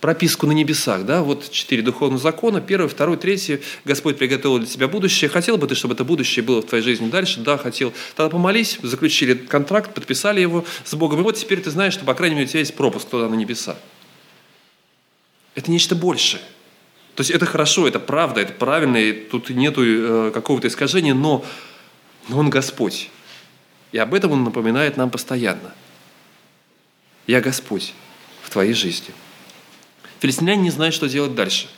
прописку 0.00 0.48
на 0.48 0.52
небесах, 0.52 1.04
да, 1.04 1.22
вот 1.22 1.48
четыре 1.50 1.80
духовных 1.80 2.20
закона, 2.20 2.60
первый, 2.60 2.88
второй, 2.88 3.16
третий, 3.16 3.60
Господь 3.84 4.18
приготовил 4.18 4.58
для 4.58 4.66
тебя 4.66 4.88
будущее, 4.88 5.30
хотел 5.30 5.58
бы 5.58 5.68
ты, 5.68 5.76
чтобы 5.76 5.94
это 5.94 6.02
будущее 6.02 6.44
было 6.44 6.60
в 6.60 6.66
твоей 6.66 6.82
жизни 6.82 7.08
дальше, 7.08 7.38
да, 7.38 7.56
хотел, 7.56 7.92
тогда 8.16 8.30
помолись, 8.30 8.78
заключили 8.82 9.34
контракт, 9.34 9.94
подписали 9.94 10.40
его 10.40 10.64
с 10.84 10.92
Богом, 10.94 11.20
и 11.20 11.22
вот 11.22 11.36
теперь 11.36 11.60
ты 11.60 11.70
знаешь, 11.70 11.92
что, 11.92 12.04
по 12.04 12.14
крайней 12.14 12.34
мере, 12.34 12.46
у 12.46 12.50
тебя 12.50 12.60
есть 12.60 12.74
пропуск 12.74 13.08
туда 13.08 13.28
на 13.28 13.36
небеса. 13.36 13.76
Это 15.54 15.70
нечто 15.70 15.94
большее. 15.94 16.42
То 17.14 17.20
есть 17.20 17.30
это 17.30 17.44
хорошо, 17.44 17.86
это 17.86 18.00
правда, 18.00 18.40
это 18.40 18.52
правильно, 18.52 18.96
и 18.96 19.12
тут 19.12 19.50
нету 19.50 19.82
э, 19.84 20.30
какого-то 20.32 20.68
искажения, 20.68 21.14
но, 21.14 21.44
но 22.28 22.38
Он 22.38 22.48
Господь. 22.48 23.10
И 23.92 23.98
об 23.98 24.14
этом 24.14 24.32
Он 24.32 24.44
напоминает 24.44 24.96
нам 24.96 25.10
постоянно. 25.10 25.74
Я 27.26 27.40
Господь 27.40 27.92
в 28.42 28.50
твоей 28.50 28.72
жизни. 28.72 29.14
Филистимляне 30.20 30.62
не 30.62 30.70
знают, 30.70 30.94
что 30.94 31.08
делать 31.08 31.34
дальше– 31.34 31.68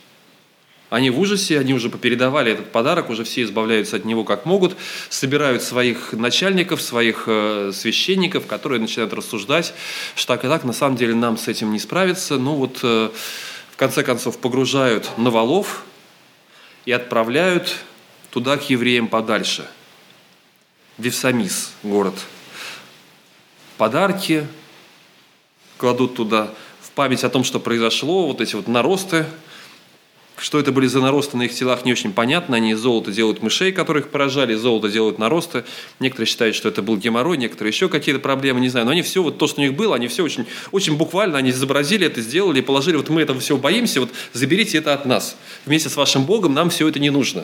они 0.89 1.09
в 1.09 1.19
ужасе, 1.19 1.59
они 1.59 1.73
уже 1.73 1.89
попередавали 1.89 2.51
этот 2.51 2.71
подарок, 2.71 3.09
уже 3.09 3.23
все 3.23 3.41
избавляются 3.41 3.95
от 3.95 4.05
него 4.05 4.23
как 4.23 4.45
могут, 4.45 4.77
собирают 5.09 5.63
своих 5.63 6.13
начальников, 6.13 6.81
своих 6.81 7.23
э, 7.25 7.71
священников, 7.73 8.45
которые 8.45 8.79
начинают 8.79 9.11
рассуждать, 9.11 9.73
что 10.15 10.35
так 10.35 10.45
и 10.45 10.47
так, 10.47 10.63
на 10.63 10.73
самом 10.73 10.95
деле 10.95 11.15
нам 11.15 11.37
с 11.37 11.47
этим 11.47 11.71
не 11.71 11.79
справиться. 11.79 12.37
Ну 12.37 12.53
вот, 12.53 12.79
э, 12.83 13.09
в 13.75 13.77
конце 13.77 14.03
концов, 14.03 14.37
погружают 14.37 15.17
на 15.17 15.29
валов 15.29 15.83
и 16.85 16.93
отправляют 16.93 17.75
туда 18.29 18.55
к 18.55 18.69
евреям 18.69 19.09
подальше. 19.09 19.67
Вевсамис, 20.97 21.73
город. 21.83 22.15
Подарки 23.77 24.47
кладут 25.77 26.15
туда 26.15 26.53
в 26.81 26.91
память 26.91 27.25
о 27.25 27.29
том, 27.29 27.43
что 27.43 27.59
произошло, 27.59 28.27
вот 28.27 28.39
эти 28.39 28.55
вот 28.55 28.67
наросты– 28.67 29.25
что 30.45 30.59
это 30.59 30.71
были 30.71 30.85
за 30.85 31.01
наросты 31.01 31.37
на 31.37 31.41
их 31.41 31.55
телах, 31.55 31.85
не 31.85 31.91
очень 31.91 32.13
понятно. 32.13 32.57
Они 32.57 32.73
из 32.73 32.77
золота 32.77 33.11
делают 33.11 33.41
мышей, 33.41 33.71
которых 33.71 34.09
поражали, 34.09 34.53
из 34.53 34.59
золота 34.59 34.89
делают 34.89 35.17
наросты. 35.17 35.63
Некоторые 35.99 36.27
считают, 36.27 36.55
что 36.55 36.69
это 36.69 36.83
был 36.83 36.97
геморрой, 36.97 37.35
некоторые 37.37 37.71
еще 37.71 37.89
какие-то 37.89 38.21
проблемы, 38.21 38.59
не 38.59 38.69
знаю. 38.69 38.85
Но 38.85 38.91
они 38.91 39.01
все, 39.01 39.23
вот 39.23 39.39
то, 39.39 39.47
что 39.47 39.59
у 39.59 39.63
них 39.63 39.73
было, 39.73 39.95
они 39.95 40.07
все 40.07 40.23
очень, 40.23 40.45
очень 40.71 40.97
буквально, 40.97 41.39
они 41.39 41.49
изобразили 41.49 42.05
это, 42.05 42.21
сделали, 42.21 42.61
положили, 42.61 42.95
вот 42.95 43.09
мы 43.09 43.23
этого 43.23 43.39
всего 43.39 43.57
боимся, 43.57 44.01
вот 44.01 44.11
заберите 44.33 44.77
это 44.77 44.93
от 44.93 45.07
нас. 45.07 45.35
Вместе 45.65 45.89
с 45.89 45.95
вашим 45.95 46.25
Богом 46.25 46.53
нам 46.53 46.69
все 46.69 46.87
это 46.87 46.99
не 46.99 47.09
нужно. 47.09 47.43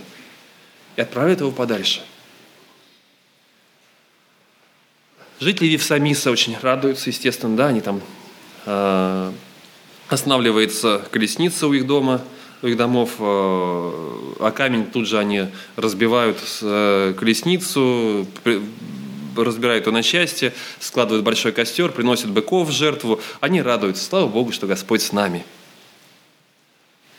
И 0.95 1.01
отправляют 1.01 1.39
его 1.39 1.49
подальше. 1.49 2.01
Жители 5.39 5.69
Вифсамиса 5.69 6.29
очень 6.29 6.55
радуются, 6.61 7.09
естественно, 7.09 7.57
да, 7.57 7.69
они 7.69 7.81
там 7.81 7.99
э, 8.67 9.31
останавливается 10.07 11.01
колесница 11.09 11.65
у 11.65 11.73
их 11.73 11.87
дома– 11.87 12.21
их 12.61 12.77
домов, 12.77 13.15
э, 13.19 13.23
а 14.39 14.51
камень 14.51 14.85
тут 14.85 15.07
же 15.07 15.17
они 15.17 15.47
разбивают 15.75 16.37
э, 16.61 17.13
колесницу, 17.17 18.27
разбирают 19.35 19.87
ее 19.87 19.93
на 19.93 20.03
части, 20.03 20.53
складывают 20.79 21.23
большой 21.23 21.51
костер, 21.51 21.91
приносят 21.91 22.29
быков 22.29 22.69
в 22.69 22.71
жертву. 22.71 23.19
Они 23.39 23.61
радуются. 23.61 24.03
Слава 24.03 24.27
Богу, 24.27 24.51
что 24.51 24.67
Господь 24.67 25.01
с 25.01 25.11
нами. 25.11 25.45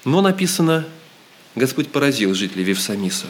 Но 0.04 0.20
написано, 0.20 0.86
Господь 1.54 1.88
поразил 1.88 2.34
жителей 2.34 2.64
Вевсамиса. 2.64 3.26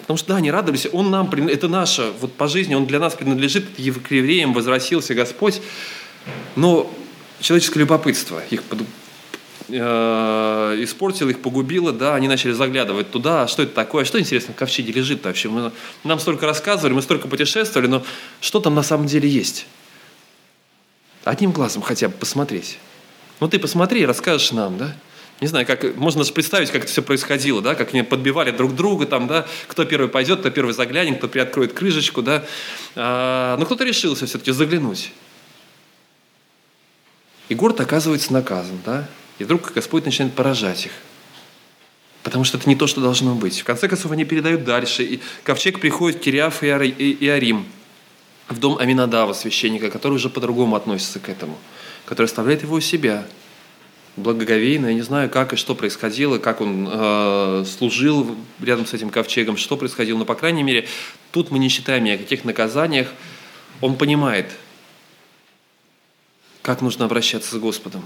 Потому 0.00 0.16
что, 0.16 0.28
да, 0.28 0.36
они 0.36 0.50
радовались, 0.50 0.88
Он 0.92 1.10
нам, 1.10 1.30
это 1.30 1.68
наше, 1.68 2.12
вот 2.20 2.32
по 2.32 2.48
жизни 2.48 2.74
Он 2.74 2.86
для 2.86 2.98
нас 2.98 3.14
принадлежит, 3.14 3.66
к 3.76 3.78
евреям 3.78 4.54
возвратился 4.54 5.14
Господь. 5.14 5.60
Но 6.56 6.90
человеческое 7.40 7.80
любопытство 7.80 8.42
их 8.50 8.62
э, 9.68 10.78
испортила 10.80 11.30
их, 11.30 11.40
погубила, 11.40 11.92
да, 11.92 12.14
они 12.14 12.28
начали 12.28 12.52
заглядывать 12.52 13.10
туда, 13.10 13.42
а 13.42 13.48
что 13.48 13.62
это 13.62 13.74
такое, 13.74 14.04
что 14.04 14.18
интересно 14.18 14.54
в 14.54 14.56
ковчеге 14.56 14.92
лежит 14.92 15.24
вообще. 15.24 15.48
Мы, 15.48 15.72
нам 16.04 16.18
столько 16.18 16.46
рассказывали, 16.46 16.92
мы 16.94 17.02
столько 17.02 17.28
путешествовали, 17.28 17.86
но 17.86 18.04
что 18.40 18.60
там 18.60 18.74
на 18.74 18.82
самом 18.82 19.06
деле 19.06 19.28
есть? 19.28 19.66
Одним 21.24 21.52
глазом 21.52 21.82
хотя 21.82 22.08
бы 22.08 22.14
посмотреть. 22.14 22.78
Ну 23.40 23.48
ты 23.48 23.58
посмотри 23.58 24.06
расскажешь 24.06 24.52
нам, 24.52 24.78
да? 24.78 24.94
Не 25.40 25.46
знаю, 25.46 25.66
как, 25.66 25.94
можно 25.96 26.24
же 26.24 26.32
представить, 26.32 26.70
как 26.70 26.82
это 26.82 26.90
все 26.90 27.00
происходило, 27.00 27.62
да, 27.62 27.76
как 27.76 27.94
они 27.94 28.02
подбивали 28.02 28.50
друг 28.50 28.74
друга, 28.74 29.06
там, 29.06 29.28
да, 29.28 29.46
кто 29.68 29.84
первый 29.84 30.08
пойдет, 30.08 30.40
кто 30.40 30.50
первый 30.50 30.74
заглянет, 30.74 31.18
кто 31.18 31.28
приоткроет 31.28 31.74
крышечку, 31.74 32.22
да. 32.22 32.44
А, 32.96 33.56
но 33.56 33.64
кто-то 33.64 33.84
решился 33.84 34.26
все-таки 34.26 34.50
заглянуть. 34.50 35.12
И 37.48 37.54
город 37.54 37.80
оказывается 37.80 38.32
наказан, 38.32 38.78
да. 38.84 39.08
И 39.38 39.44
вдруг 39.44 39.72
Господь 39.72 40.04
начинает 40.04 40.34
поражать 40.34 40.86
их. 40.86 40.92
Потому 42.22 42.44
что 42.44 42.58
это 42.58 42.68
не 42.68 42.76
то, 42.76 42.86
что 42.86 43.00
должно 43.00 43.34
быть. 43.34 43.60
В 43.60 43.64
конце 43.64 43.88
концов, 43.88 44.12
они 44.12 44.24
передают 44.24 44.64
дальше. 44.64 45.04
И 45.04 45.20
ковчег 45.44 45.80
приходит 45.80 46.20
Кириаф 46.20 46.62
и 46.62 47.28
Арим, 47.28 47.64
в 48.48 48.58
дом 48.58 48.78
Аминадава, 48.78 49.32
священника, 49.32 49.90
который 49.90 50.14
уже 50.14 50.28
по-другому 50.28 50.76
относится 50.76 51.20
к 51.20 51.28
этому, 51.28 51.56
который 52.04 52.26
оставляет 52.26 52.62
его 52.62 52.76
у 52.76 52.80
себя. 52.80 53.26
Благоговейно, 54.16 54.86
я 54.86 54.94
не 54.94 55.02
знаю, 55.02 55.30
как 55.30 55.52
и 55.52 55.56
что 55.56 55.76
происходило, 55.76 56.38
как 56.38 56.60
он 56.60 56.88
э, 56.90 57.64
служил 57.64 58.36
рядом 58.60 58.84
с 58.84 58.92
этим 58.92 59.10
ковчегом, 59.10 59.56
что 59.56 59.76
происходило, 59.76 60.18
но, 60.18 60.24
по 60.24 60.34
крайней 60.34 60.64
мере, 60.64 60.88
тут 61.30 61.52
мы 61.52 61.60
не 61.60 61.68
считаем 61.68 62.02
ни 62.02 62.10
о 62.10 62.18
каких 62.18 62.44
наказаниях. 62.44 63.08
Он 63.80 63.96
понимает, 63.96 64.50
как 66.62 66.80
нужно 66.80 67.04
обращаться 67.04 67.54
с 67.54 67.58
Господом 67.60 68.02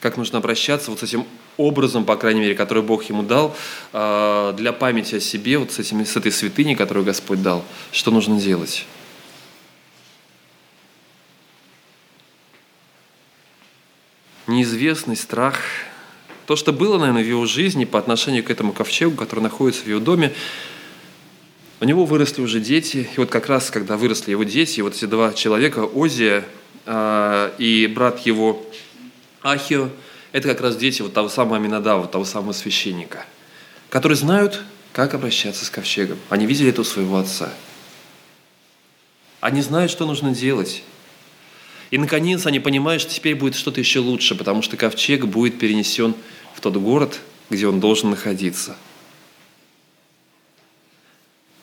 как 0.00 0.16
нужно 0.16 0.38
обращаться 0.38 0.90
вот 0.90 1.00
с 1.00 1.02
этим 1.02 1.26
образом, 1.56 2.04
по 2.04 2.16
крайней 2.16 2.40
мере, 2.40 2.54
который 2.54 2.82
Бог 2.82 3.04
ему 3.04 3.22
дал, 3.22 3.56
а, 3.92 4.52
для 4.52 4.72
памяти 4.72 5.16
о 5.16 5.20
себе, 5.20 5.58
вот 5.58 5.72
с, 5.72 5.78
этим, 5.78 6.04
с 6.04 6.16
этой 6.16 6.32
святыней, 6.32 6.74
которую 6.74 7.04
Господь 7.04 7.42
дал, 7.42 7.64
что 7.92 8.10
нужно 8.10 8.38
делать. 8.38 8.86
Неизвестный 14.46 15.16
страх, 15.16 15.58
то, 16.46 16.54
что 16.54 16.72
было, 16.72 16.98
наверное, 16.98 17.24
в 17.24 17.26
его 17.26 17.46
жизни 17.46 17.84
по 17.84 17.98
отношению 17.98 18.44
к 18.44 18.50
этому 18.50 18.72
ковчегу, 18.72 19.16
который 19.16 19.40
находится 19.40 19.82
в 19.82 19.88
его 19.88 19.98
доме, 19.98 20.32
у 21.80 21.84
него 21.84 22.04
выросли 22.06 22.40
уже 22.40 22.60
дети, 22.60 23.08
и 23.14 23.18
вот 23.18 23.28
как 23.28 23.48
раз, 23.48 23.70
когда 23.70 23.96
выросли 23.96 24.30
его 24.30 24.44
дети, 24.44 24.80
вот 24.80 24.94
эти 24.94 25.04
два 25.04 25.32
человека, 25.34 25.86
Озия 25.94 26.44
э, 26.86 27.50
и 27.58 27.86
брат 27.92 28.20
его 28.20 28.64
Ахио– 29.42 29.90
это 30.32 30.48
как 30.48 30.60
раз 30.60 30.76
дети 30.76 31.02
вот 31.02 31.12
того 31.12 31.28
самого 31.28 31.56
Аминадава, 31.56 32.06
того 32.06 32.24
самого 32.24 32.52
священника, 32.52 33.24
которые 33.90 34.16
знают, 34.16 34.62
как 34.92 35.14
обращаться 35.14 35.64
с 35.64 35.70
ковчегом. 35.70 36.18
Они 36.30 36.46
видели 36.46 36.70
это 36.70 36.80
у 36.80 36.84
своего 36.84 37.18
отца. 37.18 37.52
Они 39.40 39.62
знают, 39.62 39.90
что 39.90 40.06
нужно 40.06 40.34
делать. 40.34 40.82
И, 41.90 41.98
наконец, 41.98 42.46
они 42.46 42.58
понимают, 42.58 43.02
что 43.02 43.12
теперь 43.12 43.36
будет 43.36 43.54
что-то 43.54 43.80
еще 43.80 44.00
лучше, 44.00 44.34
потому 44.34 44.62
что 44.62 44.76
ковчег 44.76 45.24
будет 45.26 45.58
перенесен 45.58 46.14
в 46.54 46.60
тот 46.60 46.76
город, 46.76 47.20
где 47.50 47.68
он 47.68 47.78
должен 47.78 48.10
находиться. 48.10 48.76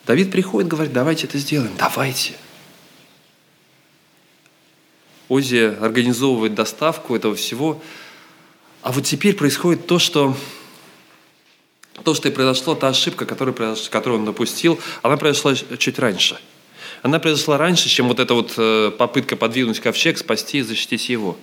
Давид 0.06 0.30
приходит, 0.30 0.68
говорит, 0.68 0.92
давайте 0.92 1.26
это 1.26 1.38
сделаем, 1.38 1.72
давайте. 1.78 2.34
Ози 5.28 5.76
организовывает 5.80 6.54
доставку 6.54 7.16
этого 7.16 7.34
всего. 7.34 7.80
А 8.82 8.92
вот 8.92 9.04
теперь 9.04 9.34
происходит 9.34 9.86
то, 9.86 9.98
что 9.98 10.36
то, 12.02 12.12
что 12.12 12.28
и 12.28 12.32
произошло, 12.32 12.74
та 12.74 12.88
ошибка, 12.88 13.24
которую, 13.24 13.56
которую 13.90 14.20
он 14.20 14.26
допустил, 14.26 14.80
она 15.02 15.16
произошла 15.16 15.54
чуть 15.54 15.98
раньше. 15.98 16.38
Она 17.02 17.18
произошла 17.20 17.56
раньше, 17.56 17.88
чем 17.88 18.08
вот 18.08 18.18
эта 18.18 18.34
вот 18.34 18.54
э, 18.56 18.90
попытка 18.90 19.36
подвинуть 19.36 19.78
ковчег, 19.78 20.18
спасти 20.18 20.58
и 20.58 20.62
защитить 20.62 21.08
его. 21.08 21.36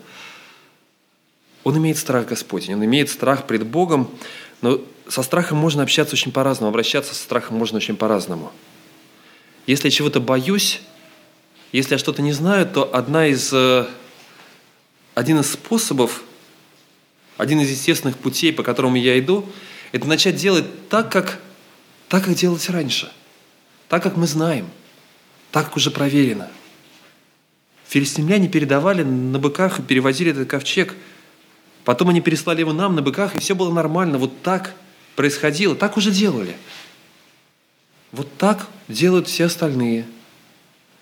Он 1.63 1.77
имеет 1.77 1.97
страх 1.97 2.27
Господень, 2.27 2.73
он 2.73 2.83
имеет 2.83 3.09
страх 3.09 3.47
пред 3.47 3.65
Богом, 3.65 4.09
но 4.61 4.81
со 5.07 5.23
страхом 5.23 5.57
можно 5.57 5.83
общаться 5.83 6.15
очень 6.15 6.31
по-разному, 6.31 6.69
обращаться 6.69 7.13
со 7.13 7.21
страхом 7.21 7.57
можно 7.57 7.77
очень 7.77 7.95
по-разному. 7.95 8.51
Если 9.67 9.87
я 9.87 9.91
чего-то 9.91 10.19
боюсь, 10.19 10.81
если 11.71 11.93
я 11.93 11.97
что-то 11.97 12.21
не 12.21 12.33
знаю, 12.33 12.65
то 12.67 12.93
одна 12.93 13.27
из, 13.27 13.51
э, 13.53 13.85
один 15.15 15.39
из 15.39 15.51
способов, 15.51 16.23
один 17.37 17.61
из 17.61 17.69
естественных 17.69 18.17
путей, 18.17 18.51
по 18.51 18.61
которому 18.61 18.97
я 18.97 19.17
иду, 19.17 19.47
это 19.93 20.07
начать 20.07 20.35
делать 20.35 20.65
так, 20.89 21.11
как, 21.11 21.39
так, 22.09 22.25
как 22.25 22.35
делать 22.35 22.69
раньше. 22.69 23.11
Так, 23.87 24.03
как 24.03 24.17
мы 24.17 24.27
знаем. 24.27 24.69
Так, 25.51 25.65
как 25.65 25.77
уже 25.77 25.91
проверено. 25.91 26.49
Филистимляне 27.87 28.47
передавали 28.47 29.03
на 29.03 29.39
быках 29.39 29.79
и 29.79 29.83
перевозили 29.83 30.31
этот 30.31 30.49
ковчег. 30.49 30.93
Потом 31.83 32.09
они 32.09 32.21
переслали 32.21 32.59
его 32.59 32.73
нам 32.73 32.95
на 32.95 33.01
быках, 33.01 33.35
и 33.35 33.39
все 33.39 33.55
было 33.55 33.73
нормально. 33.73 34.17
Вот 34.17 34.41
так 34.43 34.73
происходило, 35.15 35.75
так 35.75 35.97
уже 35.97 36.11
делали. 36.11 36.55
Вот 38.11 38.37
так 38.37 38.67
делают 38.89 39.27
все 39.27 39.45
остальные– 39.45 40.05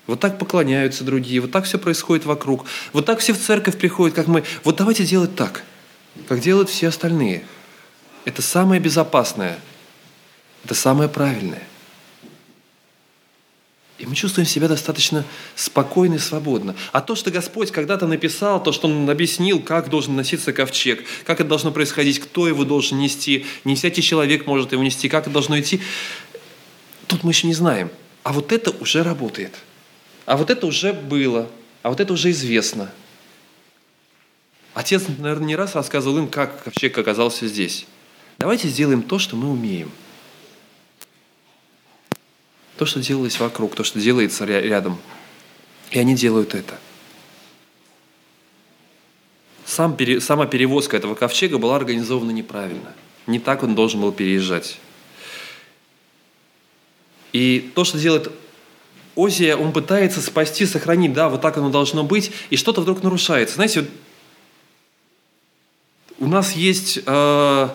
вот 0.10 0.20
так 0.20 0.40
поклоняются 0.40 1.04
другие, 1.04 1.40
вот 1.40 1.52
так 1.52 1.66
все 1.66 1.78
происходит 1.78 2.26
вокруг. 2.26 2.66
Вот 2.94 3.06
так 3.06 3.20
все 3.20 3.32
в 3.32 3.40
церковь 3.40 3.78
приходят, 3.78 4.16
как 4.16 4.28
мы. 4.28 4.44
Вот 4.64 4.76
давайте 4.76 5.06
делать 5.06 5.36
так, 5.36 5.64
как 6.28 6.40
делают 6.40 6.70
все 6.70 6.88
остальные. 6.88 7.46
Это 8.26 8.42
самое 8.42 8.82
безопасное. 8.82 9.60
Это 10.66 10.74
самое 10.74 11.10
правильное. 11.10 11.62
И 14.00 14.06
мы 14.08 14.16
чувствуем 14.16 14.48
себя 14.48 14.68
достаточно 14.68 15.26
спокойно 15.56 16.16
и 16.16 16.20
свободно. 16.20 16.76
А 16.92 17.02
то, 17.02 17.16
что 17.16 17.30
Господь 17.30 17.70
когда-то 17.70 18.08
написал, 18.08 18.64
то, 18.64 18.72
что 18.72 18.88
Он 18.88 19.08
объяснил, 19.10 19.62
как 19.62 19.90
должен 19.90 20.16
носиться 20.16 20.54
ковчег, 20.54 21.06
как 21.24 21.40
это 21.40 21.50
должно 21.50 21.72
происходить, 21.72 22.20
кто 22.20 22.48
его 22.48 22.64
должен 22.64 22.98
нести, 22.98 23.46
не 23.64 23.76
всякий 23.76 24.02
человек 24.02 24.48
может 24.48 24.72
его 24.72 24.82
нести, 24.82 25.08
как 25.08 25.26
это 25.26 25.32
должно 25.32 25.60
идти, 25.60 25.82
тут 27.06 27.24
мы 27.24 27.32
еще 27.32 27.46
не 27.46 27.54
знаем. 27.54 27.92
А 28.24 28.34
вот 28.34 28.52
это 28.52 28.72
уже 28.72 29.04
работает. 29.04 29.54
А 30.30 30.38
вот 30.38 30.52
это 30.52 30.68
уже 30.68 30.94
было. 30.94 31.50
А 31.82 31.90
вот 31.90 32.00
это 32.00 32.14
уже 32.14 32.30
известно. 32.30 32.92
Отец, 34.76 35.06
наверное, 35.18 35.48
не 35.48 35.56
раз 35.56 35.74
рассказывал 35.74 36.20
им, 36.20 36.28
как 36.28 36.66
ковчег 36.66 36.96
оказался 37.00 37.48
здесь. 37.48 37.88
Давайте 38.38 38.68
сделаем 38.68 39.02
то, 39.02 39.18
что 39.18 39.36
мы 39.36 39.50
умеем. 39.50 39.92
То, 42.78 42.86
что 42.86 43.00
делалось 43.00 43.40
вокруг, 43.40 43.74
то, 43.74 43.84
что 43.84 44.00
делается 44.00 44.46
рядом. 44.46 45.00
И 45.90 45.98
они 45.98 46.14
делают 46.14 46.54
это. 46.54 46.78
Сам, 49.66 49.98
сама 50.20 50.46
перевозка 50.46 50.96
этого 50.96 51.16
ковчега 51.16 51.58
была 51.58 51.76
организована 51.76 52.30
неправильно. 52.30 52.94
Не 53.26 53.40
так 53.40 53.64
он 53.64 53.74
должен 53.74 54.00
был 54.00 54.12
переезжать. 54.12 54.78
И 57.34 57.72
то, 57.74 57.84
что 57.84 57.98
делает 57.98 58.32
Озия, 59.26 59.56
он 59.56 59.72
пытается 59.72 60.22
спасти, 60.22 60.66
сохранить, 60.66 61.14
да, 61.14 61.30
вот 61.30 61.42
так 61.42 61.58
оно 61.58 61.70
должно 61.70 62.04
быть, 62.04 62.32
и 62.50 62.58
что-то 62.58 62.82
вдруг 62.82 63.04
нарушается. 63.04 63.56
Знаете, 63.56 63.86
у 66.20 66.28
нас 66.28 66.54
есть, 66.54 67.00
э, 67.06 67.70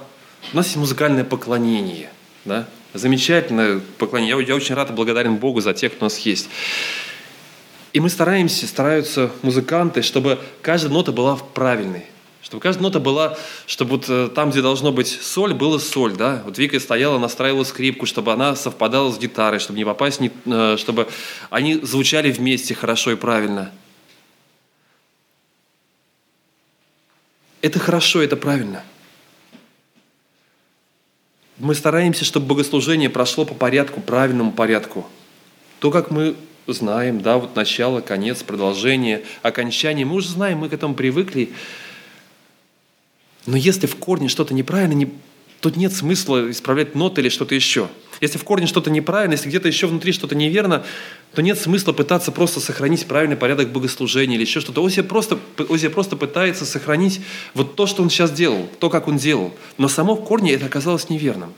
у 0.52 0.56
нас 0.56 0.66
есть 0.66 0.76
музыкальное 0.76 1.24
поклонение, 1.24 2.10
да, 2.44 2.68
замечательное 2.92 3.80
поклонение. 3.98 4.38
Я, 4.38 4.46
я 4.46 4.54
очень 4.54 4.74
рад 4.74 4.90
и 4.90 4.92
благодарен 4.92 5.36
Богу 5.36 5.60
за 5.60 5.74
тех, 5.74 5.92
кто 5.92 6.06
у 6.06 6.08
нас 6.08 6.18
есть. 6.18 6.48
И 7.92 8.00
мы 8.00 8.10
стараемся, 8.10 8.66
стараются 8.66 9.30
музыканты, 9.42 10.02
чтобы 10.02 10.38
каждая 10.62 10.92
нота 10.92 11.12
была 11.12 11.36
правильной. 11.36 12.04
Чтобы 12.44 12.60
каждая 12.60 12.82
нота 12.82 13.00
была, 13.00 13.38
чтобы 13.66 13.92
вот 13.92 14.04
э, 14.10 14.28
там, 14.28 14.50
где 14.50 14.60
должно 14.60 14.92
быть 14.92 15.08
соль, 15.08 15.54
было 15.54 15.78
соль, 15.78 16.12
да. 16.14 16.42
Вот 16.44 16.58
Вика 16.58 16.78
стояла, 16.78 17.18
настраивала 17.18 17.64
скрипку, 17.64 18.04
чтобы 18.04 18.34
она 18.34 18.54
совпадала 18.54 19.10
с 19.10 19.18
гитарой, 19.18 19.60
чтобы 19.60 19.78
не 19.78 19.84
попасть, 19.86 20.20
не, 20.20 20.30
э, 20.44 20.76
чтобы 20.76 21.08
они 21.48 21.76
звучали 21.76 22.30
вместе 22.30 22.74
хорошо 22.74 23.12
и 23.12 23.16
правильно. 23.16 23.72
Это 27.62 27.78
хорошо, 27.78 28.20
это 28.20 28.36
правильно. 28.36 28.84
Мы 31.56 31.74
стараемся, 31.74 32.26
чтобы 32.26 32.48
богослужение 32.48 33.08
прошло 33.08 33.46
по 33.46 33.54
порядку, 33.54 34.02
правильному 34.02 34.52
порядку. 34.52 35.06
То, 35.78 35.90
как 35.90 36.10
мы 36.10 36.36
знаем, 36.66 37.22
да, 37.22 37.38
вот 37.38 37.56
начало, 37.56 38.02
конец, 38.02 38.42
продолжение, 38.42 39.24
окончание, 39.40 40.04
мы 40.04 40.16
уже 40.16 40.28
знаем, 40.28 40.58
мы 40.58 40.68
к 40.68 40.74
этому 40.74 40.94
привыкли, 40.94 41.54
но 43.46 43.56
если 43.56 43.86
в 43.86 43.96
корне 43.96 44.28
что-то 44.28 44.54
неправильно, 44.54 44.94
не, 44.94 45.12
тут 45.60 45.76
нет 45.76 45.92
смысла 45.92 46.50
исправлять 46.50 46.94
ноты 46.94 47.20
или 47.20 47.28
что-то 47.28 47.54
еще. 47.54 47.88
Если 48.20 48.38
в 48.38 48.44
корне 48.44 48.66
что-то 48.66 48.90
неправильно, 48.90 49.32
если 49.32 49.48
где-то 49.48 49.68
еще 49.68 49.86
внутри 49.86 50.12
что-то 50.12 50.34
неверно, 50.34 50.84
то 51.34 51.42
нет 51.42 51.58
смысла 51.58 51.92
пытаться 51.92 52.32
просто 52.32 52.60
сохранить 52.60 53.06
правильный 53.06 53.36
порядок 53.36 53.70
богослужения 53.70 54.36
или 54.36 54.44
еще 54.44 54.60
что-то. 54.60 54.84
Озия 54.84 55.02
просто, 55.02 55.38
Озия 55.68 55.90
просто 55.90 56.16
пытается 56.16 56.64
сохранить 56.64 57.20
вот 57.54 57.76
то, 57.76 57.86
что 57.86 58.02
он 58.02 58.10
сейчас 58.10 58.30
делал, 58.30 58.68
то, 58.78 58.88
как 58.88 59.08
он 59.08 59.16
делал. 59.18 59.52
Но 59.76 59.88
само 59.88 60.14
в 60.14 60.24
корне 60.24 60.52
это 60.52 60.66
оказалось 60.66 61.10
неверным. 61.10 61.52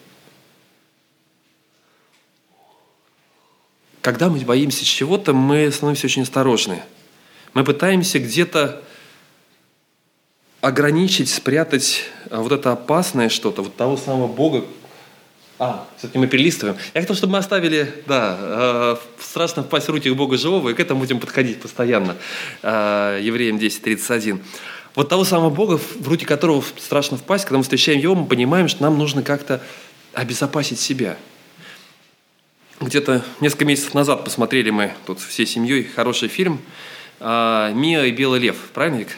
Когда 4.01 4.29
мы 4.29 4.39
боимся 4.41 4.85
чего-то, 4.85 5.33
мы 5.33 5.71
становимся 5.71 6.07
очень 6.07 6.23
осторожны. 6.23 6.83
Мы 7.55 7.65
пытаемся 7.65 8.19
где-то 8.19 8.83
ограничить, 10.67 11.31
спрятать 11.31 12.03
а, 12.29 12.41
вот 12.41 12.51
это 12.51 12.73
опасное 12.73 13.29
что-то, 13.29 13.63
вот 13.63 13.77
того 13.77 13.97
самого 13.97 14.27
Бога. 14.27 14.65
А, 15.59 15.87
все-таки 15.97 16.19
мы 16.19 16.27
перелистываем. 16.27 16.77
Я 16.93 17.01
хотел, 17.01 17.15
чтобы 17.15 17.35
мы 17.35 17.39
оставили, 17.39 18.03
да, 18.07 18.37
э, 18.39 18.97
страшно 19.21 19.63
впасть 19.63 19.87
в 19.87 19.91
руки 19.91 20.11
Бога 20.11 20.37
живого, 20.37 20.69
и 20.69 20.75
к 20.75 20.81
этому 20.81 21.01
будем 21.01 21.19
подходить 21.21 21.61
постоянно. 21.61 22.17
Э, 22.63 23.19
Евреям 23.23 23.57
10.31. 23.57 24.43
Вот 24.97 25.09
того 25.09 25.25
самого 25.25 25.51
Бога, 25.51 25.79
в 25.79 26.09
руки 26.09 26.27
которого 26.27 26.63
страшно 26.79 27.17
впасть, 27.17 27.45
когда 27.45 27.59
мы 27.59 27.63
встречаем 27.63 28.01
Его, 28.01 28.15
мы 28.15 28.27
понимаем, 28.27 28.69
что 28.69 28.83
нам 28.83 28.99
нужно 28.99 29.23
как-то 29.23 29.63
обезопасить 30.13 30.81
себя. 30.81 31.17
Где-то 32.81 33.25
несколько 33.41 33.65
месяцев 33.65 33.95
назад 33.95 34.25
посмотрели 34.25 34.71
мы 34.71 34.93
тут 35.07 35.21
всей 35.21 35.47
семьей 35.47 35.85
хороший 35.85 36.29
фильм 36.29 36.61
«Мия 37.21 38.05
и 38.05 38.11
Белый 38.11 38.41
лев». 38.41 38.57
Правильно, 38.75 38.99
Вик? 38.99 39.09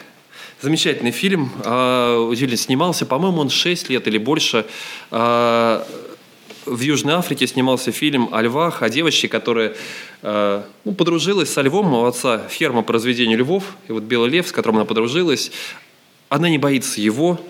Замечательный 0.61 1.13
фильм. 1.13 1.53
А, 1.65 2.19
удивительно 2.21 2.57
снимался. 2.57 3.07
По-моему, 3.07 3.41
он 3.41 3.49
6 3.49 3.91
лет 3.91 4.09
или 4.09 4.19
больше. 4.19 4.67
А, 5.13 5.87
в 6.67 6.81
Южной 6.81 7.15
Африке 7.15 7.47
снимался 7.47 7.93
фильм 7.93 8.29
о 8.33 8.43
львах, 8.43 8.83
о 8.83 8.91
девочке, 8.91 9.29
которая 9.29 9.75
а, 10.23 10.67
ну, 10.85 10.95
подружилась 10.95 11.53
со 11.53 11.63
львом. 11.63 11.95
У 11.95 12.05
отца 12.05 12.49
ферма 12.49 12.83
по 12.83 12.93
разведению 12.93 13.39
львов. 13.39 13.77
И 13.87 13.93
вот 13.93 14.03
белый 14.03 14.31
лев, 14.31 14.49
с 14.49 14.53
которым 14.53 14.79
она 14.79 14.85
подружилась, 14.85 15.53
она 16.29 16.49
не 16.49 16.59
боится 16.59 17.01
его. 17.01 17.41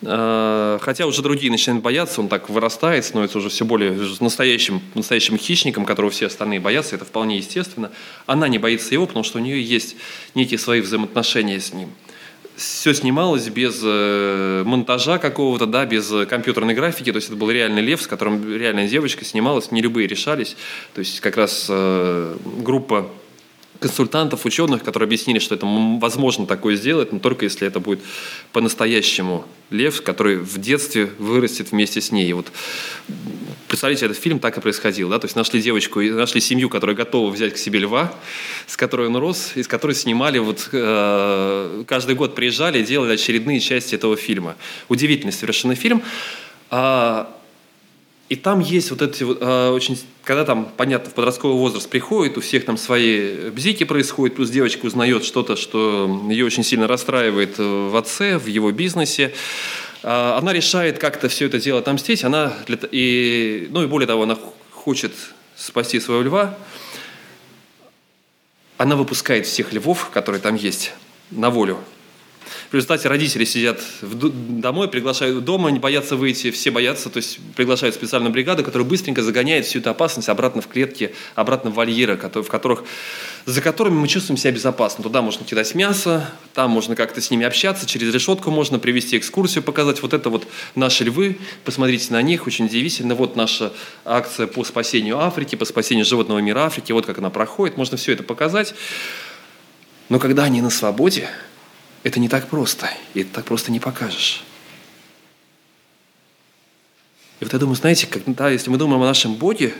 Хотя 0.00 1.06
уже 1.06 1.22
другие 1.22 1.50
начинают 1.50 1.82
бояться, 1.82 2.20
он 2.20 2.28
так 2.28 2.48
вырастает, 2.48 3.04
становится 3.04 3.38
уже 3.38 3.48
все 3.48 3.64
более 3.64 3.98
настоящим, 4.20 4.80
настоящим 4.94 5.36
хищником, 5.36 5.84
которого 5.84 6.12
все 6.12 6.26
остальные 6.26 6.60
боятся, 6.60 6.94
это 6.94 7.04
вполне 7.04 7.38
естественно. 7.38 7.90
Она 8.26 8.46
не 8.46 8.58
боится 8.58 8.94
его, 8.94 9.06
потому 9.06 9.24
что 9.24 9.38
у 9.38 9.40
нее 9.40 9.60
есть 9.60 9.96
некие 10.36 10.58
свои 10.58 10.80
взаимоотношения 10.80 11.58
с 11.58 11.72
ним 11.72 11.88
все 12.58 12.92
снималось 12.92 13.48
без 13.48 13.80
э, 13.84 14.62
монтажа 14.66 15.18
какого-то, 15.18 15.66
да, 15.66 15.86
без 15.86 16.12
компьютерной 16.28 16.74
графики, 16.74 17.12
то 17.12 17.16
есть 17.16 17.28
это 17.28 17.36
был 17.36 17.50
реальный 17.50 17.82
лев, 17.82 18.02
с 18.02 18.06
которым 18.06 18.52
реальная 18.52 18.88
девочка 18.88 19.24
снималась, 19.24 19.70
не 19.70 19.80
любые 19.80 20.08
решались, 20.08 20.56
то 20.94 20.98
есть 20.98 21.20
как 21.20 21.36
раз 21.36 21.66
э, 21.68 22.36
группа 22.62 23.08
консультантов, 23.80 24.44
ученых, 24.44 24.82
которые 24.82 25.06
объяснили, 25.06 25.38
что 25.38 25.54
это 25.54 25.66
возможно 25.66 26.46
такое 26.46 26.76
сделать, 26.76 27.12
но 27.12 27.18
только 27.18 27.44
если 27.44 27.66
это 27.66 27.80
будет 27.80 28.00
по-настоящему 28.52 29.44
лев, 29.70 30.02
который 30.02 30.36
в 30.36 30.58
детстве 30.58 31.10
вырастет 31.18 31.70
вместе 31.70 32.00
с 32.00 32.10
ней. 32.10 32.28
И 32.28 32.32
вот 32.32 32.50
представляете, 33.68 34.06
этот 34.06 34.18
фильм 34.18 34.40
так 34.40 34.56
и 34.58 34.60
происходил, 34.60 35.08
да, 35.08 35.18
то 35.18 35.26
есть 35.26 35.36
нашли 35.36 35.62
девочку, 35.62 36.00
нашли 36.00 36.40
семью, 36.40 36.68
которая 36.68 36.96
готова 36.96 37.30
взять 37.30 37.54
к 37.54 37.58
себе 37.58 37.80
льва, 37.80 38.12
с 38.66 38.76
которой 38.76 39.08
он 39.08 39.16
рос, 39.16 39.52
из 39.54 39.68
которой 39.68 39.94
снимали 39.94 40.38
вот 40.38 40.68
э, 40.72 41.84
каждый 41.86 42.14
год 42.14 42.34
приезжали 42.34 42.82
делали 42.82 43.12
очередные 43.12 43.60
части 43.60 43.94
этого 43.94 44.16
фильма. 44.16 44.56
Удивительный 44.88 45.32
совершенно 45.32 45.74
фильм. 45.74 46.02
А, 46.70 47.37
и 48.28 48.36
там 48.36 48.60
есть 48.60 48.90
вот 48.90 49.00
эти 49.00 49.22
вот, 49.22 49.38
э, 49.40 49.70
очень, 49.70 49.98
когда 50.22 50.44
там, 50.44 50.70
понятно, 50.76 51.10
в 51.10 51.14
подростковый 51.14 51.56
возраст 51.56 51.88
приходит, 51.88 52.36
у 52.36 52.42
всех 52.42 52.66
там 52.66 52.76
свои 52.76 53.48
бзики 53.50 53.84
происходят, 53.84 54.36
плюс 54.36 54.50
девочка 54.50 54.84
узнает 54.84 55.24
что-то, 55.24 55.56
что 55.56 56.26
ее 56.28 56.44
очень 56.44 56.62
сильно 56.62 56.86
расстраивает 56.86 57.58
э, 57.58 57.88
в 57.88 57.96
отце, 57.96 58.36
в 58.36 58.46
его 58.46 58.70
бизнесе. 58.70 59.32
Э, 60.02 60.36
она 60.36 60.52
решает 60.52 60.98
как-то 60.98 61.30
все 61.30 61.46
это 61.46 61.58
дело 61.58 61.78
отомстить, 61.78 62.22
она, 62.22 62.52
и, 62.90 63.68
ну 63.70 63.82
и 63.82 63.86
более 63.86 64.06
того, 64.06 64.24
она 64.24 64.36
хочет 64.72 65.12
спасти 65.56 65.98
своего 65.98 66.22
льва. 66.22 66.58
Она 68.76 68.94
выпускает 68.94 69.46
всех 69.46 69.72
львов, 69.72 70.10
которые 70.10 70.42
там 70.42 70.54
есть, 70.54 70.92
на 71.30 71.48
волю. 71.48 71.78
В 72.70 72.74
результате 72.74 73.08
родители 73.08 73.44
сидят 73.44 73.80
домой, 74.02 74.88
приглашают 74.88 75.44
дома, 75.44 75.70
не 75.70 75.78
боятся 75.78 76.16
выйти, 76.16 76.50
все 76.50 76.70
боятся, 76.70 77.10
то 77.10 77.18
есть 77.18 77.38
приглашают 77.56 77.94
специальную 77.94 78.32
бригаду, 78.32 78.62
которая 78.62 78.86
быстренько 78.86 79.22
загоняет 79.22 79.66
всю 79.66 79.78
эту 79.78 79.90
опасность 79.90 80.28
обратно 80.28 80.62
в 80.62 80.68
клетки, 80.68 81.14
обратно 81.34 81.70
в 81.70 81.74
вольеры, 81.74 82.16
в 82.16 82.48
которых, 82.48 82.84
за 83.46 83.60
которыми 83.62 83.94
мы 83.94 84.08
чувствуем 84.08 84.36
себя 84.36 84.52
безопасно. 84.52 85.02
Туда 85.02 85.22
можно 85.22 85.44
кидать 85.44 85.74
мясо, 85.74 86.30
там 86.54 86.70
можно 86.70 86.94
как-то 86.96 87.20
с 87.20 87.30
ними 87.30 87.46
общаться, 87.46 87.86
через 87.86 88.12
решетку 88.12 88.50
можно 88.50 88.78
привести 88.78 89.16
экскурсию, 89.16 89.62
показать 89.62 90.02
вот 90.02 90.12
это 90.12 90.30
вот 90.30 90.46
наши 90.74 91.04
львы, 91.04 91.38
посмотрите 91.64 92.12
на 92.12 92.22
них, 92.22 92.46
очень 92.46 92.66
удивительно. 92.66 93.14
Вот 93.14 93.36
наша 93.36 93.72
акция 94.04 94.46
по 94.46 94.64
спасению 94.64 95.18
Африки, 95.18 95.56
по 95.56 95.64
спасению 95.64 96.04
животного 96.04 96.38
мира 96.38 96.60
Африки, 96.60 96.92
вот 96.92 97.06
как 97.06 97.18
она 97.18 97.30
проходит, 97.30 97.76
можно 97.76 97.96
все 97.96 98.12
это 98.12 98.22
показать. 98.22 98.74
Но 100.08 100.18
когда 100.18 100.44
они 100.44 100.62
на 100.62 100.70
свободе, 100.70 101.28
это 102.02 102.20
не 102.20 102.28
так 102.28 102.48
просто, 102.48 102.90
и 103.14 103.20
это 103.20 103.34
так 103.34 103.44
просто 103.44 103.72
не 103.72 103.80
покажешь. 103.80 104.44
И 107.40 107.44
вот 107.44 107.52
я 107.52 107.58
думаю, 107.58 107.76
знаете, 107.76 108.06
когда, 108.06 108.50
если 108.50 108.70
мы 108.70 108.78
думаем 108.78 109.02
о 109.02 109.06
нашем 109.06 109.34
Боге, 109.34 109.74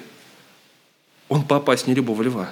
Он 1.28 1.44
поопаснее 1.44 1.96
любого 1.96 2.22
льва. 2.22 2.50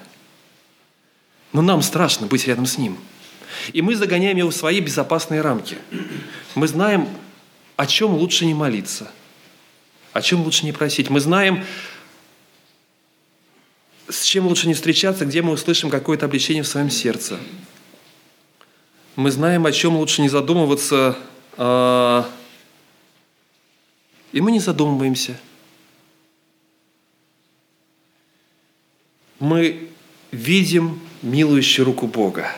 Но 1.52 1.62
нам 1.62 1.82
страшно 1.82 2.26
быть 2.26 2.46
рядом 2.46 2.66
с 2.66 2.76
Ним. 2.76 2.98
И 3.72 3.82
мы 3.82 3.94
загоняем 3.94 4.36
его 4.36 4.50
в 4.50 4.54
свои 4.54 4.80
безопасные 4.80 5.40
рамки. 5.40 5.78
Мы 6.54 6.66
знаем, 6.66 7.08
о 7.76 7.86
чем 7.86 8.14
лучше 8.14 8.46
не 8.46 8.54
молиться, 8.54 9.10
о 10.12 10.22
чем 10.22 10.42
лучше 10.42 10.64
не 10.64 10.72
просить. 10.72 11.08
Мы 11.08 11.20
знаем, 11.20 11.64
с 14.08 14.24
чем 14.24 14.46
лучше 14.46 14.66
не 14.66 14.74
встречаться, 14.74 15.24
где 15.24 15.42
мы 15.42 15.52
услышим 15.52 15.90
какое-то 15.90 16.26
обличение 16.26 16.62
в 16.62 16.68
своем 16.68 16.90
сердце. 16.90 17.38
Мы 19.16 19.30
знаем, 19.30 19.64
о 19.64 19.72
чем 19.72 19.96
лучше 19.96 20.20
не 20.20 20.28
задумываться, 20.28 21.16
а, 21.56 22.30
и 24.32 24.42
мы 24.42 24.52
не 24.52 24.60
задумываемся. 24.60 25.40
Мы 29.38 29.88
видим 30.32 31.00
милующую 31.22 31.86
руку 31.86 32.06
Бога, 32.06 32.50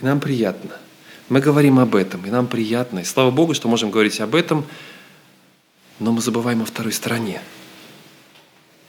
и 0.00 0.04
нам 0.04 0.18
приятно. 0.20 0.76
Мы 1.28 1.40
говорим 1.40 1.78
об 1.78 1.94
этом, 1.94 2.24
и 2.26 2.30
нам 2.30 2.46
приятно. 2.46 3.00
И 3.00 3.04
слава 3.04 3.30
Богу, 3.30 3.52
что 3.52 3.68
можем 3.68 3.90
говорить 3.90 4.20
об 4.20 4.34
этом, 4.34 4.64
но 5.98 6.12
мы 6.12 6.22
забываем 6.22 6.62
о 6.62 6.64
второй 6.64 6.92
стороне– 6.92 7.40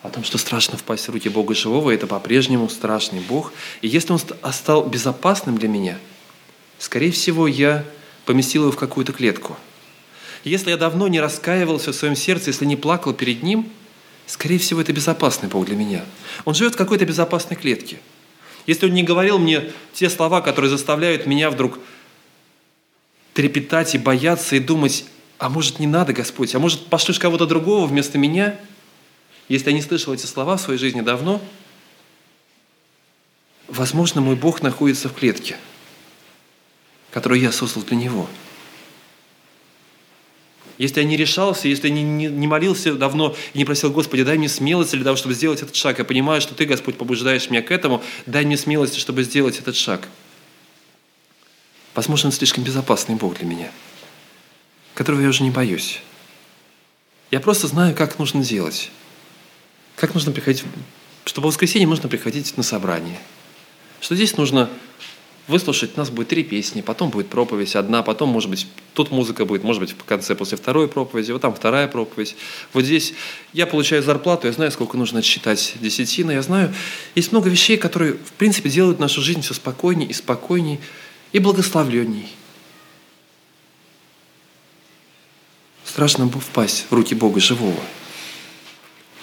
о 0.03 0.09
том, 0.09 0.23
что 0.23 0.37
страшно 0.37 0.77
впасть 0.77 1.07
в 1.07 1.11
руки 1.11 1.29
Бога 1.29 1.53
живого, 1.53 1.91
это 1.91 2.07
по-прежнему 2.07 2.67
страшный 2.69 3.19
Бог. 3.19 3.53
И 3.81 3.87
если 3.87 4.13
Он 4.13 4.19
стал 4.51 4.87
безопасным 4.87 5.57
для 5.57 5.67
меня, 5.67 5.99
скорее 6.81 7.11
всего, 7.11 7.47
я 7.47 7.85
поместил 8.25 8.63
его 8.63 8.71
в 8.71 8.77
какую-то 8.77 9.13
клетку. 9.13 9.57
Если 10.43 10.71
я 10.71 10.77
давно 10.77 11.07
не 11.07 11.19
раскаивался 11.19 11.91
в 11.91 11.95
своем 11.95 12.15
сердце, 12.15 12.49
если 12.49 12.65
не 12.65 12.75
плакал 12.75 13.13
перед 13.13 13.43
Ним, 13.43 13.69
скорее 14.25 14.57
всего, 14.57 14.81
это 14.81 14.91
безопасный 14.91 15.49
Бог 15.49 15.65
для 15.65 15.75
меня. 15.75 16.03
Он 16.45 16.55
живет 16.55 16.73
в 16.73 16.77
какой-то 16.77 17.05
безопасной 17.05 17.55
клетке. 17.55 17.99
Если 18.65 18.85
Он 18.85 18.93
не 18.93 19.03
говорил 19.03 19.37
мне 19.37 19.71
те 19.93 20.09
слова, 20.09 20.41
которые 20.41 20.69
заставляют 20.69 21.25
меня 21.25 21.49
вдруг 21.49 21.79
трепетать 23.33 23.95
и 23.95 23.97
бояться 23.97 24.55
и 24.55 24.59
думать, 24.59 25.05
а 25.37 25.49
может 25.49 25.79
не 25.79 25.87
надо, 25.87 26.13
Господь, 26.13 26.53
а 26.55 26.59
может 26.59 26.87
пошлешь 26.87 27.19
кого-то 27.19 27.45
другого 27.45 27.85
вместо 27.85 28.17
меня– 28.17 28.59
если 29.51 29.71
я 29.71 29.75
не 29.75 29.81
слышал 29.81 30.13
эти 30.13 30.25
слова 30.25 30.55
в 30.55 30.61
своей 30.61 30.79
жизни 30.79 31.01
давно, 31.01 31.41
возможно, 33.67 34.21
мой 34.21 34.37
Бог 34.37 34.61
находится 34.61 35.09
в 35.09 35.13
клетке, 35.13 35.57
которую 37.11 37.39
я 37.41 37.51
создал 37.51 37.83
для 37.83 37.97
Него. 37.97 38.27
Если 40.77 41.01
я 41.01 41.05
не 41.05 41.15
решался, 41.15 41.67
если 41.67 41.89
я 41.89 41.93
не, 41.93 42.01
не, 42.01 42.25
не 42.25 42.47
молился 42.47 42.95
давно 42.95 43.35
и 43.53 43.57
не 43.59 43.65
просил, 43.65 43.91
Господи, 43.91 44.23
дай 44.23 44.37
мне 44.37 44.49
смелости 44.49 44.95
для 44.95 45.03
того, 45.03 45.15
чтобы 45.15 45.35
сделать 45.35 45.61
этот 45.61 45.75
шаг. 45.75 45.99
Я 45.99 46.05
понимаю, 46.05 46.41
что 46.41 46.55
Ты, 46.55 46.65
Господь, 46.65 46.97
побуждаешь 46.97 47.49
меня 47.51 47.61
к 47.61 47.69
этому. 47.69 48.01
Дай 48.25 48.45
мне 48.45 48.57
смелости, 48.57 48.97
чтобы 48.97 49.23
сделать 49.23 49.59
этот 49.59 49.75
шаг. 49.75 50.07
Возможно, 51.93 52.29
он 52.29 52.33
слишком 52.33 52.63
безопасный 52.63 53.15
Бог 53.15 53.37
для 53.37 53.45
меня, 53.45 53.71
которого 54.95 55.21
я 55.21 55.27
уже 55.27 55.43
не 55.43 55.51
боюсь. 55.51 55.99
Я 57.29 57.41
просто 57.41 57.67
знаю, 57.67 57.95
как 57.95 58.17
нужно 58.17 58.43
делать. 58.43 58.89
Как 59.97 60.13
нужно 60.13 60.31
приходить, 60.31 60.63
что 61.25 61.41
по 61.41 61.47
воскресенье 61.47 61.87
нужно 61.87 62.09
приходить 62.09 62.57
на 62.57 62.63
собрание. 62.63 63.19
Что 63.99 64.15
здесь 64.15 64.35
нужно 64.35 64.69
выслушать, 65.47 65.91
у 65.95 65.99
нас 65.99 66.09
будет 66.09 66.29
три 66.29 66.43
песни, 66.43 66.81
потом 66.81 67.09
будет 67.09 67.27
проповедь 67.27 67.75
одна, 67.75 68.03
потом, 68.03 68.29
может 68.29 68.49
быть, 68.49 68.67
тут 68.93 69.11
музыка 69.11 69.45
будет, 69.45 69.63
может 69.63 69.81
быть, 69.81 69.91
в 69.91 70.03
конце, 70.03 70.35
после 70.35 70.57
второй 70.57 70.87
проповеди, 70.87 71.31
вот 71.31 71.41
там 71.41 71.53
вторая 71.53 71.87
проповедь. 71.87 72.35
Вот 72.73 72.83
здесь 72.83 73.13
я 73.53 73.67
получаю 73.67 74.03
зарплату, 74.03 74.47
я 74.47 74.53
знаю, 74.53 74.71
сколько 74.71 74.97
нужно 74.97 75.19
отсчитать 75.19 75.75
десятина, 75.81 76.31
я 76.31 76.41
знаю, 76.41 76.73
есть 77.15 77.31
много 77.31 77.49
вещей, 77.49 77.77
которые, 77.77 78.13
в 78.13 78.31
принципе, 78.33 78.69
делают 78.69 78.99
нашу 78.99 79.21
жизнь 79.21 79.41
все 79.41 79.53
спокойнее 79.53 80.09
и 80.09 80.13
спокойнее 80.13 80.79
и 81.31 81.39
благословленней. 81.39 82.27
Страшно 85.83 86.29
впасть 86.29 86.85
в 86.89 86.93
руки 86.93 87.15
Бога 87.15 87.39
живого– 87.39 87.79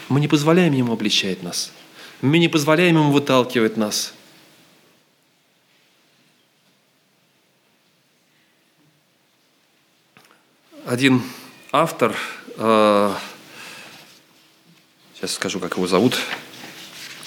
мы 0.08 0.20
не 0.20 0.28
позволяем 0.28 0.72
Ему 0.72 0.92
обличать 0.92 1.42
нас. 1.42 1.70
Мы 2.22 2.38
не 2.38 2.48
позволяем 2.48 2.96
Ему 2.96 3.12
выталкивать 3.12 3.76
нас. 3.76 4.14
Один 10.88 11.22
автор, 11.70 12.16
э, 12.56 13.14
сейчас 15.14 15.32
скажу, 15.32 15.60
как 15.60 15.76
его 15.76 15.86
зовут, 15.86 16.16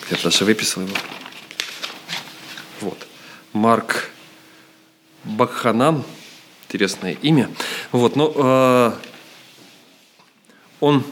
я 0.09 0.17
даже 0.17 0.45
выписал 0.45 0.81
его. 0.81 0.95
Вот. 2.79 2.97
Марк 3.53 4.09
Бакханан, 5.25 6.03
интересное 6.65 7.13
имя. 7.21 7.51
Вот, 7.91 8.15
но 8.15 8.33
э, 8.35 8.93
он 10.79 11.03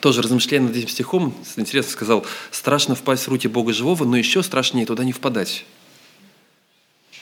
тоже 0.00 0.20
размышляя 0.20 0.60
над 0.60 0.76
этим 0.76 0.88
стихом, 0.88 1.34
интересно 1.56 1.92
сказал, 1.92 2.26
страшно 2.50 2.94
впасть 2.94 3.26
в 3.26 3.30
руки 3.30 3.48
Бога 3.48 3.72
живого, 3.72 4.04
но 4.04 4.18
еще 4.18 4.42
страшнее 4.42 4.84
туда 4.84 5.02
не 5.02 5.12
впадать. 5.12 5.64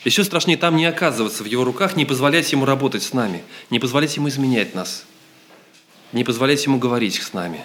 Еще 0.04 0.24
страшнее 0.24 0.56
там 0.56 0.76
не 0.76 0.84
оказываться 0.84 1.44
в 1.44 1.46
Его 1.46 1.64
руках, 1.64 1.94
не 1.94 2.04
позволять 2.04 2.50
Ему 2.50 2.64
работать 2.64 3.02
с 3.02 3.12
нами, 3.12 3.44
не 3.70 3.78
позволять 3.78 4.16
Ему 4.16 4.28
изменять 4.28 4.74
нас, 4.74 5.04
не 6.12 6.24
позволять 6.24 6.64
Ему 6.64 6.78
говорить 6.78 7.22
с 7.22 7.32
нами. 7.32 7.64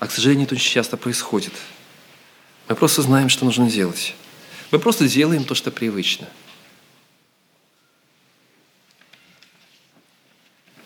А, 0.00 0.06
к 0.08 0.10
сожалению, 0.10 0.46
это 0.46 0.56
очень 0.56 0.72
часто 0.72 0.96
происходит. 0.96 1.52
Мы 2.68 2.74
просто 2.74 3.02
знаем, 3.02 3.28
что 3.28 3.44
нужно 3.44 3.70
делать. 3.70 4.14
Мы 4.70 4.78
просто 4.80 5.08
делаем 5.08 5.44
то, 5.44 5.54
что 5.54 5.70
привычно. 5.70 6.28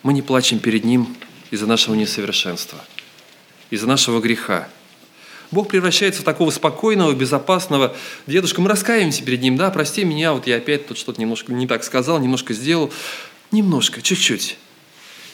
Мы 0.02 0.12
не 0.12 0.22
плачем 0.22 0.58
перед 0.58 0.84
Ним 0.84 1.16
из-за 1.50 1.66
нашего 1.66 1.94
несовершенства, 1.94 2.78
из-за 3.70 3.86
нашего 3.86 4.20
греха. 4.20 4.68
Бог 5.50 5.68
превращается 5.68 6.22
в 6.22 6.24
такого 6.24 6.50
спокойного, 6.50 7.12
безопасного 7.12 7.96
дедушка. 8.26 8.60
Мы 8.60 8.68
раскаиваемся 8.68 9.22
перед 9.22 9.40
Ним, 9.40 9.56
да, 9.56 9.70
прости 9.70 10.04
меня, 10.04 10.32
вот 10.32 10.46
я 10.46 10.56
опять 10.56 10.86
тут 10.86 10.98
что-то 10.98 11.20
немножко 11.20 11.52
не 11.52 11.66
так 11.66 11.84
сказал, 11.84 12.18
немножко 12.18 12.52
сделал. 12.52 12.92
Немножко, 13.50 14.02
чуть-чуть. 14.02 14.58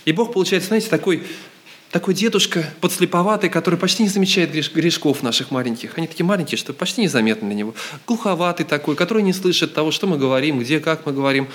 И 0.05 0.13
Бог 0.13 0.33
получается, 0.33 0.69
знаете, 0.69 0.89
такой, 0.89 1.25
такой 1.91 2.15
дедушка 2.15 2.71
подслеповатый, 2.81 3.51
который 3.51 3.79
почти 3.79 4.05
не 4.05 4.09
замечает 4.09 4.53
грешков 4.53 5.23
наших 5.23 5.51
маленьких. 5.51 5.99
Они 5.99 6.07
такие 6.07 6.25
маленькие, 6.25 6.59
что 6.59 6.73
почти 6.73 7.03
незаметны 7.03 7.49
для 7.49 7.57
него. 7.57 7.75
Глуховатый 8.07 8.67
такой, 8.67 8.95
который 8.95 9.25
не 9.25 9.33
слышит 9.33 9.75
того, 9.75 9.91
что 9.91 10.07
мы 10.07 10.17
говорим, 10.17 10.61
где, 10.61 10.79
как 10.79 11.07
мы 11.07 11.13
говорим. 11.13 11.49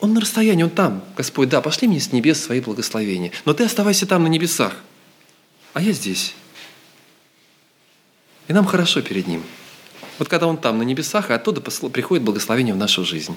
Он 0.00 0.12
на 0.12 0.20
расстоянии, 0.20 0.64
он 0.64 0.70
там. 0.70 1.02
Господь, 1.16 1.48
да, 1.48 1.60
пошли 1.60 1.88
мне 1.88 2.00
с 2.00 2.12
небес 2.12 2.42
свои 2.42 2.60
благословения. 2.60 3.32
Но 3.46 3.54
ты 3.54 3.64
оставайся 3.64 4.06
там 4.06 4.24
на 4.24 4.28
небесах. 4.28 4.76
А 5.72 5.80
я 5.80 5.92
здесь. 5.92 6.34
И 8.50 8.52
нам 8.52 8.66
хорошо 8.66 9.00
перед 9.00 9.28
Ним. 9.28 9.44
Вот 10.18 10.26
когда 10.26 10.48
Он 10.48 10.56
там, 10.56 10.78
на 10.78 10.82
небесах, 10.82 11.30
и 11.30 11.32
оттуда 11.32 11.60
приходит 11.60 12.24
благословение 12.24 12.74
в 12.74 12.76
нашу 12.76 13.04
жизнь. 13.04 13.36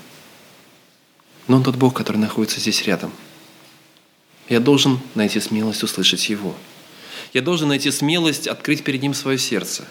Но 1.48 1.58
Он 1.58 1.64
тот 1.64 1.76
Бог, 1.76 1.94
который 1.94 2.18
находится 2.18 2.60
здесь 2.60 2.82
рядом. 2.82 3.12
Я 4.50 4.60
должен 4.60 5.00
найти 5.14 5.40
смелость 5.40 5.84
услышать 5.84 6.28
Его. 6.30 6.56
Я 7.32 7.44
должен 7.44 7.68
найти 7.68 7.92
смелость 7.92 8.48
открыть 8.48 8.84
перед 8.84 9.04
Ним 9.04 9.14
свое 9.14 9.38
сердце. 9.38 9.86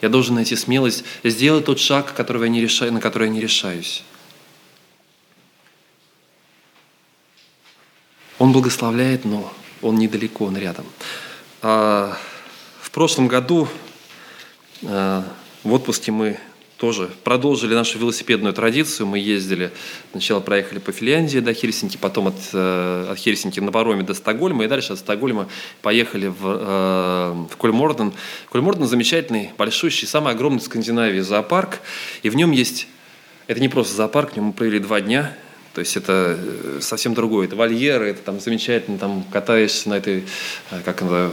Я 0.00 0.08
должен 0.08 0.34
найти 0.34 0.56
смелость 0.56 1.04
сделать 1.24 1.66
тот 1.66 1.78
шаг, 1.78 2.14
которого 2.14 2.44
я 2.44 2.48
не 2.48 2.62
решаю, 2.62 2.90
на 2.90 3.02
который 3.02 3.28
я 3.28 3.34
не 3.34 3.42
решаюсь. 3.42 4.02
Он 8.38 8.50
благословляет, 8.52 9.26
но 9.26 9.52
Он 9.82 9.96
недалеко, 9.96 10.46
Он 10.46 10.56
рядом. 10.56 10.86
А 11.60 12.16
в 12.80 12.90
прошлом 12.90 13.28
году 13.28 13.68
в 14.84 15.72
отпуске 15.72 16.12
мы 16.12 16.38
тоже 16.76 17.08
продолжили 17.22 17.74
нашу 17.74 17.98
велосипедную 17.98 18.52
традицию. 18.52 19.06
Мы 19.06 19.18
ездили, 19.18 19.70
сначала 20.12 20.40
проехали 20.40 20.78
по 20.78 20.92
Финляндии 20.92 21.38
до 21.38 21.54
Хельсинки, 21.54 21.96
потом 21.96 22.28
от, 22.28 22.34
э, 22.52 23.06
от 23.10 23.18
Хельсинки 23.18 23.60
на 23.60 23.72
пароме 23.72 24.02
до 24.02 24.12
Стокгольма, 24.12 24.64
и 24.64 24.68
дальше 24.68 24.92
от 24.92 24.98
Стокгольма 24.98 25.48
поехали 25.82 26.26
в, 26.26 26.36
э, 26.42 27.46
в 27.50 27.56
Кольморден. 27.56 28.12
Кольморден 28.50 28.86
замечательный, 28.86 29.52
большущий, 29.56 30.06
самый 30.06 30.34
огромный 30.34 30.60
в 30.60 30.64
Скандинавии 30.64 31.20
зоопарк, 31.20 31.80
и 32.22 32.28
в 32.28 32.36
нем 32.36 32.50
есть, 32.50 32.88
это 33.46 33.60
не 33.60 33.68
просто 33.68 33.94
зоопарк, 33.94 34.32
в 34.32 34.36
нем 34.36 34.46
мы 34.46 34.52
провели 34.52 34.78
два 34.78 35.00
дня, 35.00 35.34
то 35.74 35.80
есть 35.80 35.96
это 35.96 36.38
э, 36.38 36.78
совсем 36.80 37.14
другое. 37.14 37.48
Это 37.48 37.56
вольеры, 37.56 38.10
это 38.10 38.20
там 38.22 38.38
замечательно, 38.38 38.96
там 38.96 39.24
катаешься 39.32 39.88
на 39.88 39.94
этой, 39.94 40.22
э, 40.70 40.80
как 40.84 41.02
она, 41.02 41.32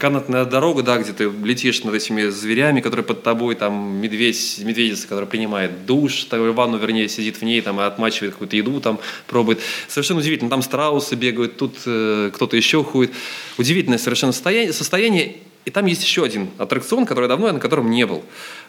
канатная 0.00 0.44
дорога, 0.44 0.82
да, 0.82 0.98
где 0.98 1.12
ты 1.12 1.30
летишь 1.44 1.84
над 1.84 1.94
этими 1.94 2.28
зверями, 2.28 2.80
которые 2.80 3.04
под 3.04 3.22
тобой, 3.22 3.54
там 3.54 4.00
медведь, 4.00 4.60
медведица, 4.64 5.06
которая 5.06 5.30
принимает 5.30 5.86
душ, 5.86 6.24
такой 6.24 6.50
ванну, 6.50 6.76
вернее, 6.76 7.08
сидит 7.08 7.36
в 7.36 7.42
ней, 7.42 7.60
там, 7.60 7.80
и 7.80 7.84
отмачивает 7.84 8.32
какую-то 8.32 8.56
еду, 8.56 8.80
там, 8.80 8.98
пробует. 9.28 9.60
Совершенно 9.86 10.18
удивительно. 10.18 10.50
Там 10.50 10.62
страусы 10.62 11.14
бегают, 11.14 11.56
тут 11.56 11.76
э, 11.86 12.32
кто-то 12.34 12.56
еще 12.56 12.82
ходит. 12.82 13.12
Удивительное 13.58 13.98
совершенно 13.98 14.32
состояние, 14.32 14.72
состояние. 14.72 15.36
И 15.64 15.70
там 15.70 15.86
есть 15.86 16.02
еще 16.02 16.24
один 16.24 16.50
аттракцион, 16.58 17.06
который 17.06 17.28
давно 17.28 17.46
я 17.46 17.52
на 17.52 17.60
котором 17.60 17.90
не 17.90 18.06
был. 18.06 18.24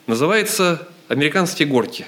Называется 0.05 0.87
«Американские 1.07 1.67
горки». 1.67 2.05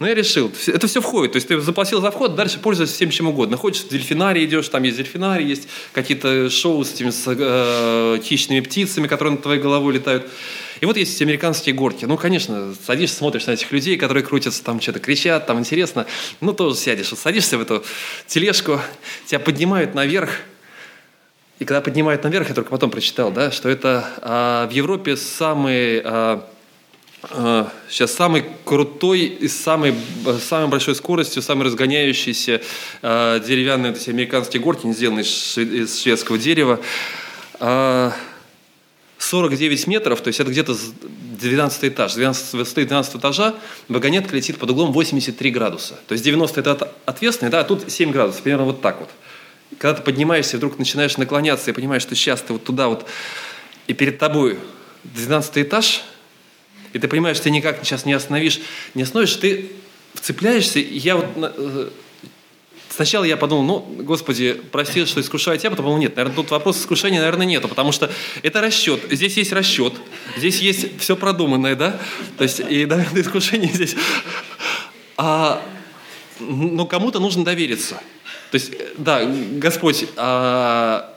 Ну, 0.00 0.06
я 0.06 0.14
решил, 0.14 0.50
это 0.66 0.86
все 0.86 1.02
входит. 1.02 1.32
То 1.32 1.36
есть 1.36 1.48
ты 1.48 1.60
заплатил 1.60 2.00
за 2.00 2.10
вход, 2.10 2.34
дальше 2.34 2.58
пользуешься 2.58 2.94
всем 2.94 3.10
чем 3.10 3.28
угодно. 3.28 3.58
Хочешь 3.58 3.82
в 3.82 3.88
дельфинарий 3.90 4.46
идешь, 4.46 4.66
там 4.70 4.82
есть 4.82 4.96
дельфинарий, 4.96 5.46
есть 5.46 5.68
какие-то 5.92 6.48
шоу 6.48 6.82
с 6.86 6.94
этими 6.94 7.10
с, 7.10 7.24
э, 7.26 8.18
хищными 8.22 8.60
птицами, 8.60 9.06
которые 9.06 9.32
над 9.32 9.42
твоей 9.42 9.60
головой 9.60 9.92
летают. 9.92 10.26
И 10.80 10.86
вот 10.86 10.96
есть 10.96 11.20
американские 11.20 11.74
горки. 11.74 12.06
Ну, 12.06 12.16
конечно, 12.16 12.74
садишься, 12.86 13.16
смотришь 13.16 13.44
на 13.44 13.50
этих 13.50 13.70
людей, 13.72 13.98
которые 13.98 14.24
крутятся, 14.24 14.64
там 14.64 14.80
что-то 14.80 15.00
кричат, 15.00 15.46
там 15.46 15.58
интересно. 15.58 16.06
Ну, 16.40 16.54
тоже 16.54 16.76
сядешь. 16.76 17.10
Вот 17.10 17.20
садишься 17.20 17.58
в 17.58 17.60
эту 17.60 17.84
тележку, 18.26 18.80
тебя 19.26 19.38
поднимают 19.38 19.94
наверх. 19.94 20.30
И 21.58 21.66
когда 21.66 21.82
поднимают 21.82 22.24
наверх, 22.24 22.48
я 22.48 22.54
только 22.54 22.70
потом 22.70 22.90
прочитал, 22.90 23.30
да, 23.32 23.50
что 23.50 23.68
это 23.68 24.08
а, 24.22 24.66
в 24.66 24.70
Европе 24.70 25.18
самый... 25.18 26.00
А, 26.02 26.48
сейчас 27.22 28.14
самый 28.14 28.44
крутой 28.64 29.20
и 29.24 29.48
самой, 29.48 29.94
самой 30.40 30.68
большой 30.68 30.94
скоростью, 30.94 31.42
самый 31.42 31.64
разгоняющийся 31.64 32.62
э, 33.02 33.40
деревянные 33.46 33.92
эти 33.92 34.08
американские 34.08 34.62
горки, 34.62 34.86
не 34.86 34.94
сделанные 34.94 35.24
из 35.24 36.00
шведского 36.00 36.38
дерева. 36.38 36.80
Э, 37.58 38.12
49 39.18 39.86
метров, 39.86 40.22
то 40.22 40.28
есть 40.28 40.40
это 40.40 40.50
где-то 40.50 40.74
12 41.02 41.84
этаж. 41.84 42.14
12, 42.14 42.74
12 42.74 43.16
этажа 43.16 43.54
вагонетка 43.88 44.34
летит 44.34 44.56
под 44.56 44.70
углом 44.70 44.92
83 44.92 45.50
градуса. 45.50 46.00
То 46.08 46.14
есть 46.14 46.24
90 46.24 46.58
это 46.58 46.92
ответственный, 47.04 47.50
да, 47.50 47.60
а 47.60 47.64
тут 47.64 47.92
7 47.92 48.12
градусов, 48.12 48.40
примерно 48.40 48.64
вот 48.64 48.80
так 48.80 48.98
вот. 48.98 49.10
Когда 49.76 49.98
ты 49.98 50.02
поднимаешься, 50.02 50.56
вдруг 50.56 50.78
начинаешь 50.78 51.18
наклоняться 51.18 51.70
и 51.70 51.74
понимаешь, 51.74 52.00
что 52.00 52.14
сейчас 52.14 52.40
ты 52.40 52.54
вот 52.54 52.64
туда 52.64 52.88
вот, 52.88 53.06
и 53.88 53.92
перед 53.92 54.18
тобой 54.18 54.58
12 55.04 55.58
этаж– 55.58 56.02
и 56.92 56.98
ты 56.98 57.08
понимаешь, 57.08 57.40
ты 57.40 57.50
никак 57.50 57.84
сейчас 57.84 58.04
не 58.04 58.12
остановишь, 58.12 58.60
не 58.94 59.02
остановишь, 59.02 59.34
ты 59.36 59.70
вцепляешься, 60.14 60.78
и 60.78 60.98
я 60.98 61.16
вот 61.16 61.26
э, 61.36 61.90
Сначала 63.00 63.22
я 63.22 63.36
подумал, 63.36 63.62
ну, 63.62 64.02
Господи, 64.02 64.60
прости, 64.72 65.06
что 65.06 65.20
искушаю 65.20 65.56
тебя, 65.58 65.70
потом 65.70 65.84
подумал, 65.86 66.02
нет, 66.02 66.16
наверное, 66.16 66.34
тут 66.34 66.50
вопрос 66.50 66.80
искушения, 66.80 67.20
наверное, 67.20 67.46
нету, 67.46 67.68
потому 67.68 67.92
что 67.92 68.10
это 68.42 68.60
расчет, 68.60 69.00
здесь 69.08 69.36
есть 69.36 69.52
расчет, 69.52 69.94
здесь 70.36 70.58
есть 70.58 71.00
все 71.00 71.16
продуманное, 71.16 71.76
да, 71.76 72.00
то 72.36 72.44
есть, 72.44 72.60
и, 72.60 72.84
наверное, 72.86 73.22
искушение 73.22 73.72
здесь. 73.72 73.94
А, 75.16 75.62
но 76.40 76.84
кому-то 76.84 77.20
нужно 77.20 77.44
довериться. 77.44 77.94
То 78.50 78.56
есть, 78.56 78.72
да, 78.98 79.22
Господь, 79.24 80.06
а, 80.16 81.16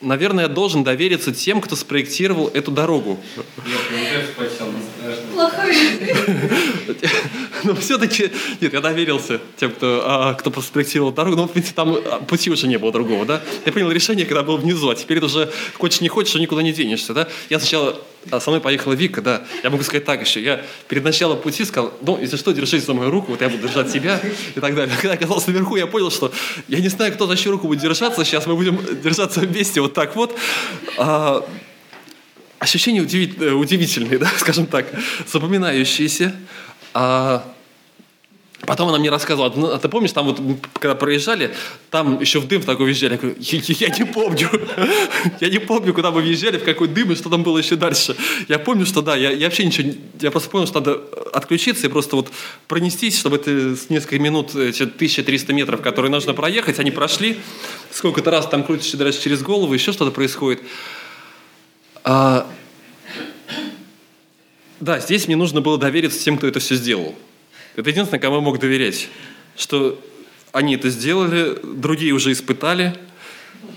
наверное, 0.00 0.48
должен 0.48 0.84
довериться 0.84 1.32
тем, 1.32 1.60
кто 1.60 1.76
спроектировал 1.76 2.48
эту 2.48 2.70
дорогу. 2.70 3.18
Но 7.64 7.74
все-таки, 7.74 8.30
нет, 8.60 8.72
я 8.72 8.80
доверился 8.80 9.40
тем, 9.56 9.72
кто, 9.72 10.02
а, 10.04 10.34
кто 10.34 10.50
спроектировал 10.60 11.12
дорогу, 11.12 11.36
но, 11.36 11.46
в 11.46 11.52
принципе, 11.52 11.74
там 11.74 11.94
а, 11.94 12.18
пути 12.20 12.50
уже 12.50 12.66
не 12.66 12.78
было 12.78 12.92
другого, 12.92 13.26
да. 13.26 13.42
Я 13.66 13.72
принял 13.72 13.90
решение, 13.90 14.26
когда 14.26 14.42
был 14.42 14.56
внизу, 14.56 14.88
а 14.90 14.94
теперь 14.94 15.22
уже 15.22 15.50
хочешь 15.78 16.00
не 16.00 16.08
хочешь, 16.08 16.34
никуда 16.34 16.62
не 16.62 16.72
денешься, 16.72 17.14
да. 17.14 17.28
Я 17.48 17.58
сначала, 17.58 18.00
а 18.30 18.40
со 18.40 18.50
мной 18.50 18.60
поехала 18.60 18.92
Вика, 18.94 19.22
да. 19.22 19.42
Я 19.62 19.70
могу 19.70 19.82
сказать 19.82 20.04
так 20.04 20.20
еще, 20.20 20.42
я 20.42 20.64
перед 20.88 21.04
началом 21.04 21.38
пути 21.38 21.64
сказал, 21.64 21.92
ну, 22.02 22.18
если 22.20 22.36
что, 22.36 22.52
держись 22.52 22.84
за 22.84 22.94
мою 22.94 23.10
руку, 23.10 23.32
вот 23.32 23.40
я 23.40 23.48
буду 23.48 23.66
держать 23.66 23.92
тебя 23.92 24.20
и 24.54 24.60
так 24.60 24.74
далее. 24.74 24.94
Когда 24.94 25.08
я 25.08 25.14
оказался 25.14 25.50
наверху, 25.50 25.76
я 25.76 25.86
понял, 25.86 26.10
что 26.10 26.32
я 26.68 26.80
не 26.80 26.88
знаю, 26.88 27.12
кто 27.12 27.26
за 27.26 27.36
чью 27.36 27.52
руку 27.52 27.66
будет 27.66 27.80
держаться, 27.80 28.24
сейчас 28.24 28.46
мы 28.46 28.56
будем 28.56 28.78
держаться 29.02 29.40
вместе 29.40 29.80
вот 29.80 29.94
так 29.94 30.16
вот. 30.16 30.36
А, 30.96 31.44
ощущения 32.60 33.00
удивительные, 33.00 33.54
удивительные, 33.54 34.18
да, 34.20 34.30
скажем 34.38 34.66
так, 34.66 34.86
запоминающиеся. 35.26 36.34
А 36.94 37.44
Потом 38.66 38.90
она 38.90 38.98
мне 38.98 39.10
рассказывала, 39.10 39.52
ну, 39.56 39.68
а 39.68 39.78
ты 39.78 39.88
помнишь, 39.88 40.12
там 40.12 40.26
вот, 40.26 40.40
когда 40.74 40.94
проезжали, 40.94 41.54
там 41.90 42.20
еще 42.20 42.40
в 42.40 42.46
дым 42.46 42.62
такой 42.62 42.86
въезжали. 42.86 43.12
Я 43.12 43.18
говорю, 43.18 43.36
я, 43.40 43.88
не 43.88 44.04
помню. 44.04 44.48
я 45.40 45.48
не 45.48 45.58
помню, 45.58 45.94
куда 45.94 46.10
мы 46.10 46.20
въезжали, 46.20 46.58
в 46.58 46.64
какой 46.64 46.88
дым 46.88 47.12
и 47.12 47.14
что 47.14 47.30
там 47.30 47.42
было 47.42 47.56
еще 47.58 47.76
дальше. 47.76 48.16
Я 48.48 48.58
помню, 48.58 48.84
что 48.84 49.00
да, 49.00 49.16
я, 49.16 49.30
я 49.30 49.46
вообще 49.46 49.64
ничего, 49.64 49.92
я 50.20 50.30
просто 50.30 50.50
понял, 50.50 50.66
что 50.66 50.80
надо 50.80 51.00
отключиться 51.32 51.86
и 51.86 51.90
просто 51.90 52.16
вот 52.16 52.30
пронестись, 52.68 53.18
чтобы 53.18 53.36
это 53.36 53.76
с 53.76 53.88
несколько 53.88 54.18
минут, 54.18 54.54
эти 54.54 54.82
1300 54.82 55.52
метров, 55.54 55.80
которые 55.80 56.10
нужно 56.10 56.34
проехать, 56.34 56.78
они 56.78 56.90
прошли. 56.90 57.38
Сколько-то 57.90 58.30
раз 58.30 58.46
там 58.46 58.62
крутишься 58.62 58.98
дальше 58.98 59.22
через 59.22 59.42
голову, 59.42 59.72
еще 59.72 59.92
что-то 59.92 60.10
происходит. 60.10 60.60
А, 62.04 62.46
да, 64.80 64.98
здесь 64.98 65.26
мне 65.26 65.36
нужно 65.36 65.60
было 65.60 65.78
довериться 65.78 66.22
тем, 66.22 66.38
кто 66.38 66.46
это 66.46 66.58
все 66.58 66.74
сделал. 66.74 67.14
Это 67.76 67.88
единственное, 67.90 68.20
кому 68.20 68.36
я 68.36 68.40
мог 68.40 68.58
доверять. 68.58 69.08
Что 69.56 70.00
они 70.52 70.74
это 70.74 70.88
сделали, 70.88 71.58
другие 71.62 72.12
уже 72.12 72.32
испытали 72.32 72.94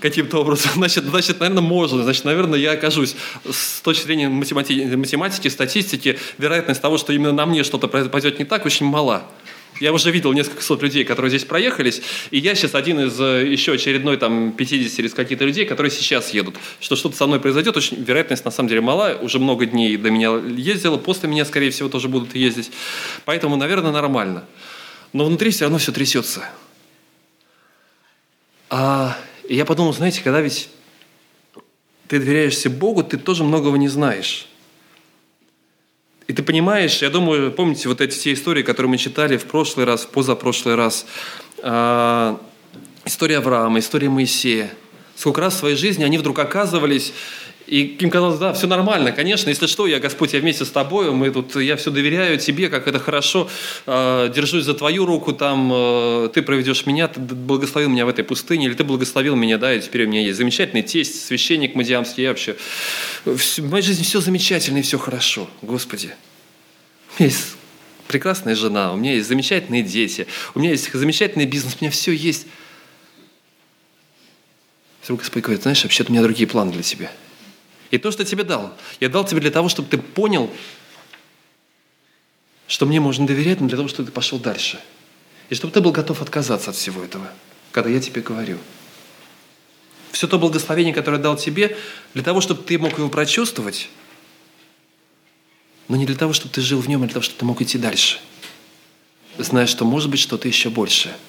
каким-то 0.00 0.38
образом. 0.38 0.72
Значит, 0.74 1.04
значит, 1.04 1.40
наверное, 1.40 1.62
можно. 1.62 2.02
Значит, 2.02 2.24
наверное, 2.24 2.58
я 2.58 2.72
окажусь 2.72 3.16
с 3.48 3.80
точки 3.80 4.04
зрения 4.04 4.28
математики, 4.28 4.94
математики 4.94 5.48
статистики, 5.48 6.18
вероятность 6.38 6.80
того, 6.80 6.98
что 6.98 7.12
именно 7.12 7.32
на 7.32 7.46
мне 7.46 7.64
что-то 7.64 7.86
пойдет 7.86 8.38
не 8.38 8.44
так, 8.44 8.64
очень 8.66 8.86
мала. 8.86 9.24
Я 9.80 9.92
уже 9.92 10.10
видел 10.10 10.32
несколько 10.32 10.62
сот 10.62 10.82
людей, 10.82 11.04
которые 11.04 11.30
здесь 11.30 11.44
проехались, 11.44 12.00
и 12.30 12.38
я 12.38 12.54
сейчас 12.54 12.74
один 12.74 13.00
из 13.00 13.20
э, 13.20 13.46
еще 13.46 13.72
очередной 13.72 14.16
там 14.16 14.52
50 14.52 14.98
или 15.00 15.08
каких-то 15.08 15.44
людей, 15.44 15.66
которые 15.66 15.90
сейчас 15.90 16.32
едут. 16.32 16.56
Что 16.80 16.94
что-то 16.94 17.16
со 17.16 17.26
мной 17.26 17.40
произойдет, 17.40 17.76
очень 17.76 18.02
вероятность 18.02 18.44
на 18.44 18.50
самом 18.50 18.68
деле 18.68 18.80
мала. 18.80 19.18
Уже 19.20 19.38
много 19.38 19.66
дней 19.66 19.96
до 19.96 20.10
меня 20.10 20.30
ездила, 20.56 20.96
после 20.96 21.28
меня, 21.28 21.44
скорее 21.44 21.70
всего, 21.70 21.88
тоже 21.88 22.08
будут 22.08 22.34
ездить. 22.34 22.70
Поэтому, 23.24 23.56
наверное, 23.56 23.90
нормально. 23.90 24.44
Но 25.12 25.24
внутри 25.24 25.50
все 25.50 25.64
равно 25.64 25.78
все 25.78 25.92
трясется. 25.92 26.44
А 28.70 29.16
я 29.48 29.64
подумал, 29.64 29.92
знаете, 29.92 30.20
когда 30.22 30.40
ведь 30.40 30.68
ты 32.08 32.18
доверяешься 32.18 32.70
Богу, 32.70 33.02
ты 33.02 33.18
тоже 33.18 33.44
многого 33.44 33.76
не 33.76 33.88
знаешь. 33.88 34.46
И 36.26 36.32
ты 36.32 36.42
понимаешь, 36.42 37.02
я 37.02 37.10
думаю, 37.10 37.52
помните 37.52 37.88
вот 37.88 38.00
эти 38.00 38.12
все 38.12 38.32
истории, 38.32 38.62
которые 38.62 38.90
мы 38.90 38.98
читали 38.98 39.36
в 39.36 39.44
прошлый 39.44 39.84
раз, 39.84 40.04
в 40.04 40.08
позапрошлый 40.08 40.74
раз. 40.74 41.06
Э, 41.58 42.36
история 43.04 43.38
Авраама, 43.38 43.78
история 43.78 44.08
Моисея. 44.08 44.70
Сколько 45.16 45.42
раз 45.42 45.54
в 45.54 45.58
своей 45.58 45.76
жизни 45.76 46.02
они 46.02 46.16
вдруг 46.16 46.38
оказывались, 46.38 47.12
и 47.66 47.96
им 47.98 48.10
казалось, 48.10 48.38
да, 48.38 48.52
все 48.52 48.66
нормально, 48.66 49.10
конечно, 49.12 49.48
если 49.48 49.66
что, 49.66 49.86
я, 49.86 49.98
Господь, 49.98 50.34
я 50.34 50.40
вместе 50.40 50.66
с 50.66 50.70
тобой, 50.70 51.10
мы 51.12 51.30
тут, 51.30 51.56
я 51.56 51.76
все 51.76 51.90
доверяю 51.90 52.38
тебе, 52.38 52.68
как 52.68 52.86
это 52.86 52.98
хорошо, 52.98 53.48
э, 53.86 54.30
держусь 54.34 54.64
за 54.64 54.74
твою 54.74 55.06
руку, 55.06 55.32
там, 55.32 55.70
э, 55.72 56.30
ты 56.34 56.42
проведешь 56.42 56.84
меня, 56.84 57.08
ты 57.08 57.20
благословил 57.20 57.88
меня 57.88 58.04
в 58.04 58.10
этой 58.10 58.22
пустыне, 58.22 58.66
или 58.66 58.74
ты 58.74 58.84
благословил 58.84 59.34
меня, 59.34 59.56
да, 59.56 59.72
и 59.72 59.80
теперь 59.80 60.04
у 60.04 60.08
меня 60.08 60.20
есть 60.20 60.36
замечательный 60.36 60.82
тесть, 60.82 61.24
священник 61.24 61.74
мадиамский, 61.74 62.24
я 62.24 62.30
вообще, 62.30 62.54
в 63.24 63.58
моей 63.60 63.82
жизни 63.82 64.02
все 64.02 64.20
замечательно 64.20 64.78
и 64.78 64.82
все 64.82 64.98
хорошо, 64.98 65.48
Господи. 65.62 66.10
У 67.18 67.22
меня 67.22 67.30
есть 67.30 67.56
прекрасная 68.08 68.56
жена, 68.56 68.92
у 68.92 68.96
меня 68.96 69.14
есть 69.14 69.26
замечательные 69.26 69.82
дети, 69.82 70.26
у 70.54 70.58
меня 70.58 70.72
есть 70.72 70.92
замечательный 70.92 71.46
бизнес, 71.46 71.76
у 71.80 71.84
меня 71.84 71.90
все 71.90 72.12
есть. 72.12 72.46
Вдруг 75.04 75.20
Господь 75.20 75.42
говорит, 75.42 75.62
знаешь, 75.62 75.82
вообще-то 75.82 76.10
у 76.10 76.12
меня 76.12 76.22
другие 76.22 76.46
планы 76.46 76.70
для 76.72 76.82
тебя– 76.82 77.10
и 77.94 77.98
то, 77.98 78.10
что 78.10 78.24
тебе 78.24 78.42
дал, 78.42 78.76
я 78.98 79.08
дал 79.08 79.24
тебе 79.24 79.40
для 79.40 79.52
того, 79.52 79.68
чтобы 79.68 79.88
ты 79.88 79.98
понял, 79.98 80.50
что 82.66 82.86
мне 82.86 82.98
можно 82.98 83.24
доверять, 83.24 83.60
но 83.60 83.68
для 83.68 83.76
того, 83.76 83.88
чтобы 83.88 84.06
ты 84.06 84.12
пошел 84.12 84.40
дальше. 84.40 84.80
И 85.48 85.54
чтобы 85.54 85.72
ты 85.72 85.80
был 85.80 85.92
готов 85.92 86.20
отказаться 86.20 86.70
от 86.70 86.76
всего 86.76 87.04
этого, 87.04 87.30
когда 87.70 87.90
я 87.90 88.00
тебе 88.00 88.20
говорю. 88.20 88.58
Все 90.10 90.26
то 90.26 90.40
благословение, 90.40 90.92
которое 90.92 91.18
я 91.18 91.22
дал 91.22 91.36
тебе, 91.36 91.76
для 92.14 92.24
того, 92.24 92.40
чтобы 92.40 92.64
ты 92.64 92.78
мог 92.78 92.98
его 92.98 93.08
прочувствовать, 93.08 93.88
но 95.86 95.94
не 95.94 96.04
для 96.04 96.16
того, 96.16 96.32
чтобы 96.32 96.52
ты 96.52 96.62
жил 96.62 96.80
в 96.80 96.88
нем, 96.88 97.02
а 97.02 97.06
для 97.06 97.14
того, 97.14 97.22
чтобы 97.22 97.38
ты 97.38 97.44
мог 97.44 97.62
идти 97.62 97.78
дальше, 97.78 98.18
зная, 99.38 99.68
что 99.68 99.84
может 99.84 100.10
быть 100.10 100.18
что-то 100.18 100.48
еще 100.48 100.68
большее– 100.68 101.14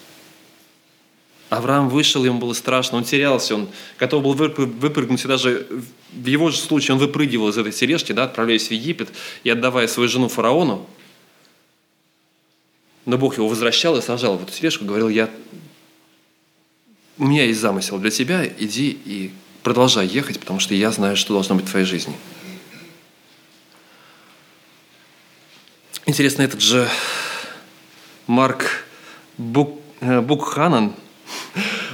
Авраам 1.50 1.90
вышел, 1.90 2.26
ему 2.26 2.40
было 2.40 2.54
страшно, 2.54 2.98
он 2.98 3.04
терялся, 3.04 3.56
он 3.56 3.70
готов 4.00 4.24
был 4.24 4.34
выпрыгнуть, 4.34 5.24
и 5.24 5.28
даже 5.28 5.68
в 6.12 6.26
его 6.26 6.50
же 6.50 6.58
случае 6.58 6.96
он 6.96 7.00
выпрыгивал 7.00 7.50
из 7.50 7.58
этой 7.58 7.72
тележки, 7.72 8.14
да, 8.14 8.24
отправляясь 8.24 8.68
в 8.68 8.72
Египет 8.72 9.10
и 9.44 9.50
отдавая 9.50 9.88
свою 9.88 10.10
жену 10.10 10.28
фараону. 10.28 10.88
Но 13.06 13.20
Бог 13.20 13.38
его 13.38 13.48
возвращал 13.48 13.96
и 13.98 14.02
сажал 14.02 14.38
в 14.38 14.44
эту 14.44 14.52
тележку, 14.52 14.86
говорил, 14.86 15.08
я, 15.10 15.30
у 17.20 17.26
меня 17.26 17.46
есть 17.46 17.60
замысел 17.60 18.00
для 18.00 18.10
тебя, 18.10 18.44
иди 18.46 18.98
и 19.06 19.32
продолжай 19.62 20.08
ехать, 20.08 20.40
потому 20.40 20.60
что 20.60 20.74
я 20.74 20.92
знаю, 20.92 21.16
что 21.16 21.34
должно 21.34 21.54
быть 21.54 21.66
в 21.66 21.70
твоей 21.70 21.86
жизни. 21.86 22.16
Интересно, 26.08 26.42
этот 26.42 26.62
же 26.62 26.90
Марк 28.26 28.88
Бук, 29.38 29.80
э, 30.02 30.22
Букханан– 30.22 30.96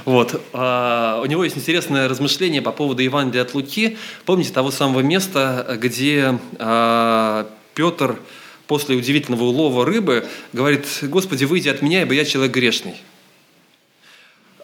вот. 0.04 0.40
А, 0.52 1.20
у 1.22 1.26
него 1.26 1.44
есть 1.44 1.56
интересное 1.56 2.08
размышление 2.08 2.62
по 2.62 2.72
поводу 2.72 3.02
Евангелия 3.02 3.42
от 3.42 3.54
Луки. 3.54 3.96
Помните 4.24 4.52
того 4.52 4.70
самого 4.70 5.00
места, 5.00 5.78
где 5.80 6.38
а, 6.58 7.48
Петр 7.74 8.18
после 8.66 8.96
удивительного 8.96 9.44
улова 9.44 9.84
рыбы, 9.84 10.26
говорит, 10.52 10.86
«Господи, 11.02 11.44
выйди 11.44 11.68
от 11.68 11.82
меня, 11.82 12.02
ибо 12.02 12.14
я 12.14 12.24
человек 12.24 12.54
грешный». 12.54 12.94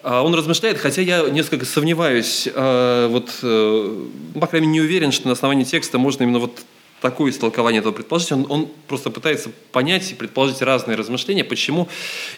А 0.01 0.23
он 0.23 0.33
размышляет, 0.33 0.77
хотя 0.77 1.01
я 1.01 1.29
несколько 1.29 1.65
сомневаюсь, 1.65 2.47
э, 2.51 3.07
вот, 3.11 3.29
э, 3.43 4.05
по 4.39 4.47
крайней 4.47 4.67
мере, 4.67 4.79
не 4.79 4.87
уверен, 4.87 5.11
что 5.11 5.27
на 5.27 5.33
основании 5.33 5.65
текста 5.65 5.97
можно 5.97 6.23
именно 6.23 6.39
вот 6.39 6.57
такое 7.01 7.31
истолкование 7.31 7.79
этого 7.79 7.91
предположить. 7.91 8.31
Он, 8.31 8.45
он 8.49 8.69
просто 8.87 9.09
пытается 9.09 9.51
понять 9.71 10.11
и 10.11 10.15
предположить 10.15 10.61
разные 10.61 10.95
размышления, 10.95 11.43
почему 11.43 11.89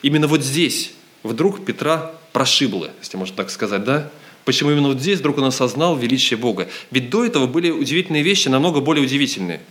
именно 0.01 0.27
вот 0.27 0.41
здесь 0.41 0.91
вдруг 1.23 1.63
Петра 1.63 2.13
прошибло, 2.33 2.91
если 3.01 3.17
можно 3.17 3.35
так 3.35 3.49
сказать, 3.49 3.83
да? 3.83 4.09
Почему 4.45 4.71
именно 4.71 4.87
вот 4.87 4.99
здесь 4.99 5.19
вдруг 5.19 5.37
он 5.37 5.45
осознал 5.45 5.95
величие 5.95 6.37
Бога? 6.37 6.67
Ведь 6.89 7.09
до 7.09 7.25
этого 7.25 7.45
были 7.45 7.69
удивительные 7.69 8.23
вещи, 8.23 8.47
намного 8.47 8.81
более 8.81 9.03
удивительные. 9.03 9.61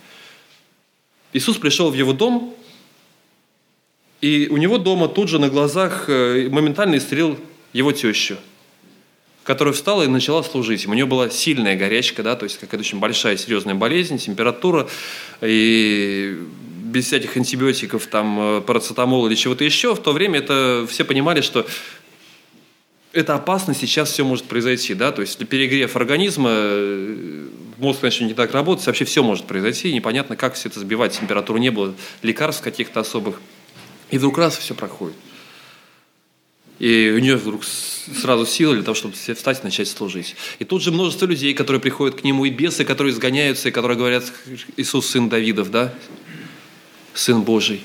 Иисус 1.33 1.57
пришел 1.57 1.91
в 1.91 1.95
его 1.95 2.13
дом, 2.13 2.55
и 4.21 4.49
у 4.51 4.57
него 4.57 4.79
дома 4.79 5.09
тут 5.09 5.29
же 5.29 5.39
на 5.39 5.49
глазах 5.49 6.05
э, 6.09 6.49
моментально 6.51 6.99
исцелил 6.99 7.39
его 7.73 7.93
тещу, 7.93 8.37
которая 9.45 9.73
встала 9.73 10.03
и 10.03 10.09
начала 10.09 10.43
служить. 10.43 10.87
У 10.87 10.93
нее 10.93 11.07
была 11.07 11.31
сильная 11.31 11.77
горячка, 11.77 12.23
да, 12.23 12.37
то 12.37 12.45
есть 12.45 12.59
какая-то 12.59 12.83
очень 12.83 12.99
большая 12.99 13.37
серьезная 13.37 13.75
болезнь, 13.75 14.19
температура, 14.19 14.89
и 15.41 16.39
без 16.91 17.07
всяких 17.07 17.37
антибиотиков, 17.37 18.07
там, 18.07 18.59
э, 18.59 18.61
парацетамола 18.61 19.29
или 19.29 19.37
чего-то 19.37 19.65
еще, 19.65 19.95
в 19.95 20.01
то 20.01 20.13
время 20.13 20.41
это 20.41 20.87
все 20.89 21.05
понимали, 21.05 21.41
что 21.41 21.67
это 23.13 23.35
опасно, 23.35 23.75
сейчас 23.75 24.11
все 24.11 24.25
может 24.25 24.45
произойти, 24.45 24.95
да, 24.95 25.13
то 25.13 25.21
есть 25.21 25.39
перегрев 25.47 25.97
организма, 25.97 26.51
э, 26.53 27.47
мозг 27.79 28.03
начнет 28.03 28.29
не 28.29 28.35
так 28.35 28.53
работать, 28.53 28.87
вообще 28.87 29.05
все 29.05 29.23
может 29.23 29.47
произойти, 29.47 29.93
непонятно, 29.93 30.37
как 30.37 30.55
все 30.55 30.69
это 30.69 30.81
сбивать, 30.81 31.19
температуру 31.19 31.59
не 31.59 31.71
было, 31.71 31.95
лекарств 32.23 32.63
каких-то 32.63 33.01
особых, 33.01 33.41
и 34.11 34.19
вдруг 34.19 34.39
раз 34.39 34.57
все 34.57 34.75
проходит. 34.75 35.17
И 36.79 37.13
у 37.15 37.19
нее 37.19 37.37
вдруг 37.37 37.63
сразу 37.65 38.47
сила 38.47 38.75
для 38.75 38.83
того, 38.83 38.95
чтобы 38.95 39.15
встать 39.15 39.61
и 39.61 39.65
начать 39.65 39.87
служить. 39.87 40.35
И 40.61 40.65
тут 40.65 40.83
же 40.83 40.91
множество 40.91 41.27
людей, 41.27 41.53
которые 41.53 41.79
приходят 41.79 42.19
к 42.19 42.25
нему, 42.25 42.47
и 42.47 42.51
бесы, 42.51 42.87
которые 42.87 43.13
изгоняются, 43.13 43.69
и 43.69 43.73
которые 43.73 43.99
говорят, 43.99 44.33
Иисус 44.79 45.07
сын 45.07 45.29
Давидов, 45.29 45.71
да, 45.71 45.93
сын 47.13 47.43
Божий. 47.43 47.83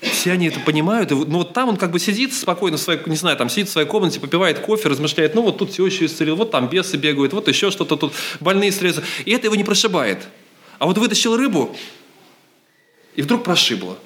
Все 0.00 0.32
они 0.32 0.48
это 0.48 0.60
понимают. 0.60 1.12
И, 1.12 1.14
ну 1.14 1.38
вот 1.38 1.52
там 1.52 1.68
он 1.68 1.76
как 1.76 1.90
бы 1.90 1.98
сидит 1.98 2.32
спокойно, 2.32 2.76
в 2.76 2.80
своей, 2.80 3.00
не 3.06 3.16
знаю, 3.16 3.36
там 3.36 3.50
сидит 3.50 3.68
в 3.68 3.72
своей 3.72 3.86
комнате, 3.86 4.18
попивает 4.18 4.60
кофе, 4.60 4.88
размышляет, 4.88 5.34
ну 5.34 5.42
вот 5.42 5.58
тут 5.58 5.72
все 5.72 5.84
еще 5.84 6.06
исцелил, 6.06 6.36
вот 6.36 6.50
там 6.50 6.68
бесы 6.68 6.96
бегают, 6.96 7.32
вот 7.32 7.48
еще 7.48 7.70
что-то 7.70 7.96
тут, 7.96 8.12
больные 8.40 8.72
срезы. 8.72 9.02
И 9.24 9.32
это 9.32 9.46
его 9.46 9.56
не 9.56 9.64
прошибает. 9.64 10.26
А 10.78 10.86
вот 10.86 10.96
вытащил 10.96 11.36
рыбу, 11.36 11.76
и 13.14 13.22
вдруг 13.22 13.44
прошибло. 13.44 13.98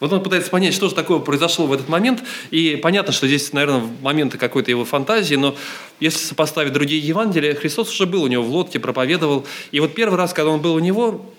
Вот 0.00 0.12
он 0.12 0.22
пытается 0.22 0.50
понять, 0.50 0.74
что 0.74 0.88
же 0.88 0.94
такое 0.94 1.18
произошло 1.18 1.66
в 1.66 1.72
этот 1.72 1.88
момент. 1.88 2.22
И 2.50 2.76
понятно, 2.76 3.12
что 3.12 3.26
здесь, 3.26 3.52
наверное, 3.52 3.88
моменты 4.02 4.38
какой-то 4.38 4.70
его 4.70 4.84
фантазии, 4.84 5.36
но 5.36 5.56
если 6.00 6.18
сопоставить 6.18 6.72
другие 6.72 7.00
Евангелия, 7.00 7.54
Христос 7.54 7.90
уже 7.90 8.06
был 8.06 8.22
у 8.22 8.26
него 8.26 8.42
в 8.42 8.50
лодке, 8.50 8.80
проповедовал. 8.80 9.46
И 9.70 9.80
вот 9.80 9.94
первый 9.94 10.16
раз, 10.16 10.32
когда 10.32 10.50
он 10.50 10.60
был 10.60 10.74
у 10.74 10.78
него, 10.78 11.32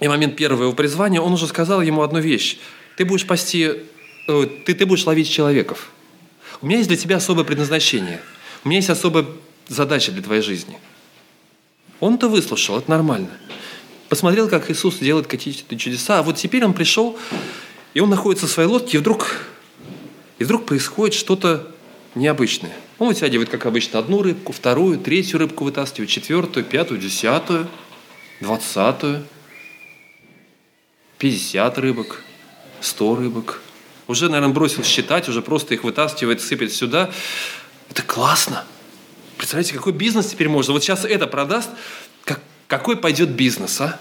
и 0.00 0.08
момент 0.08 0.36
первого 0.36 0.64
его 0.64 0.72
призвания, 0.72 1.20
он 1.20 1.32
уже 1.32 1.46
сказал 1.46 1.80
ему 1.80 2.02
одну 2.02 2.20
вещь. 2.20 2.58
Ты 2.96 3.04
будешь 3.04 3.26
пасти, 3.26 3.82
э, 4.28 4.46
ты, 4.64 4.74
ты 4.74 4.86
будешь 4.86 5.06
ловить 5.06 5.30
человеков. 5.30 5.90
У 6.60 6.66
меня 6.66 6.78
есть 6.78 6.88
для 6.88 6.96
тебя 6.96 7.16
особое 7.16 7.44
предназначение. 7.44 8.20
У 8.64 8.68
меня 8.68 8.78
есть 8.78 8.90
особая 8.90 9.26
задача 9.68 10.12
для 10.12 10.22
твоей 10.22 10.42
жизни. 10.42 10.78
Он 12.00 12.14
это 12.14 12.28
выслушал, 12.28 12.78
это 12.78 12.90
нормально. 12.90 13.30
Посмотрел, 14.08 14.48
как 14.48 14.70
Иисус 14.70 14.98
делает 14.98 15.26
какие-то 15.26 15.76
чудеса. 15.76 16.20
А 16.20 16.22
вот 16.22 16.36
теперь 16.36 16.64
он 16.64 16.74
пришел 16.74 17.18
и 17.94 18.00
он 18.00 18.10
находится 18.10 18.46
в 18.46 18.50
своей 18.50 18.68
лодке, 18.68 18.98
и 18.98 19.00
вдруг, 19.00 19.46
и 20.38 20.44
вдруг 20.44 20.66
происходит 20.66 21.14
что-то 21.14 21.70
необычное. 22.16 22.76
Он 22.98 23.08
вытягивает, 23.08 23.48
как 23.48 23.66
обычно, 23.66 24.00
одну 24.00 24.22
рыбку, 24.22 24.52
вторую, 24.52 24.98
третью 24.98 25.38
рыбку 25.38 25.64
вытаскивает, 25.64 26.10
четвертую, 26.10 26.64
пятую, 26.64 27.00
десятую, 27.00 27.68
двадцатую, 28.40 29.24
пятьдесят 31.18 31.78
рыбок, 31.78 32.22
сто 32.80 33.14
рыбок. 33.14 33.60
Уже, 34.06 34.28
наверное, 34.28 34.52
бросил 34.52 34.84
считать, 34.84 35.28
уже 35.28 35.40
просто 35.40 35.74
их 35.74 35.84
вытаскивает, 35.84 36.42
сыпет 36.42 36.72
сюда. 36.72 37.10
Это 37.90 38.02
классно. 38.02 38.64
Представляете, 39.36 39.74
какой 39.74 39.92
бизнес 39.92 40.26
теперь 40.26 40.48
можно? 40.48 40.72
Вот 40.72 40.82
сейчас 40.82 41.04
это 41.04 41.26
продаст, 41.26 41.70
как, 42.24 42.40
какой 42.66 42.96
пойдет 42.96 43.30
бизнес, 43.30 43.80
а? 43.80 43.98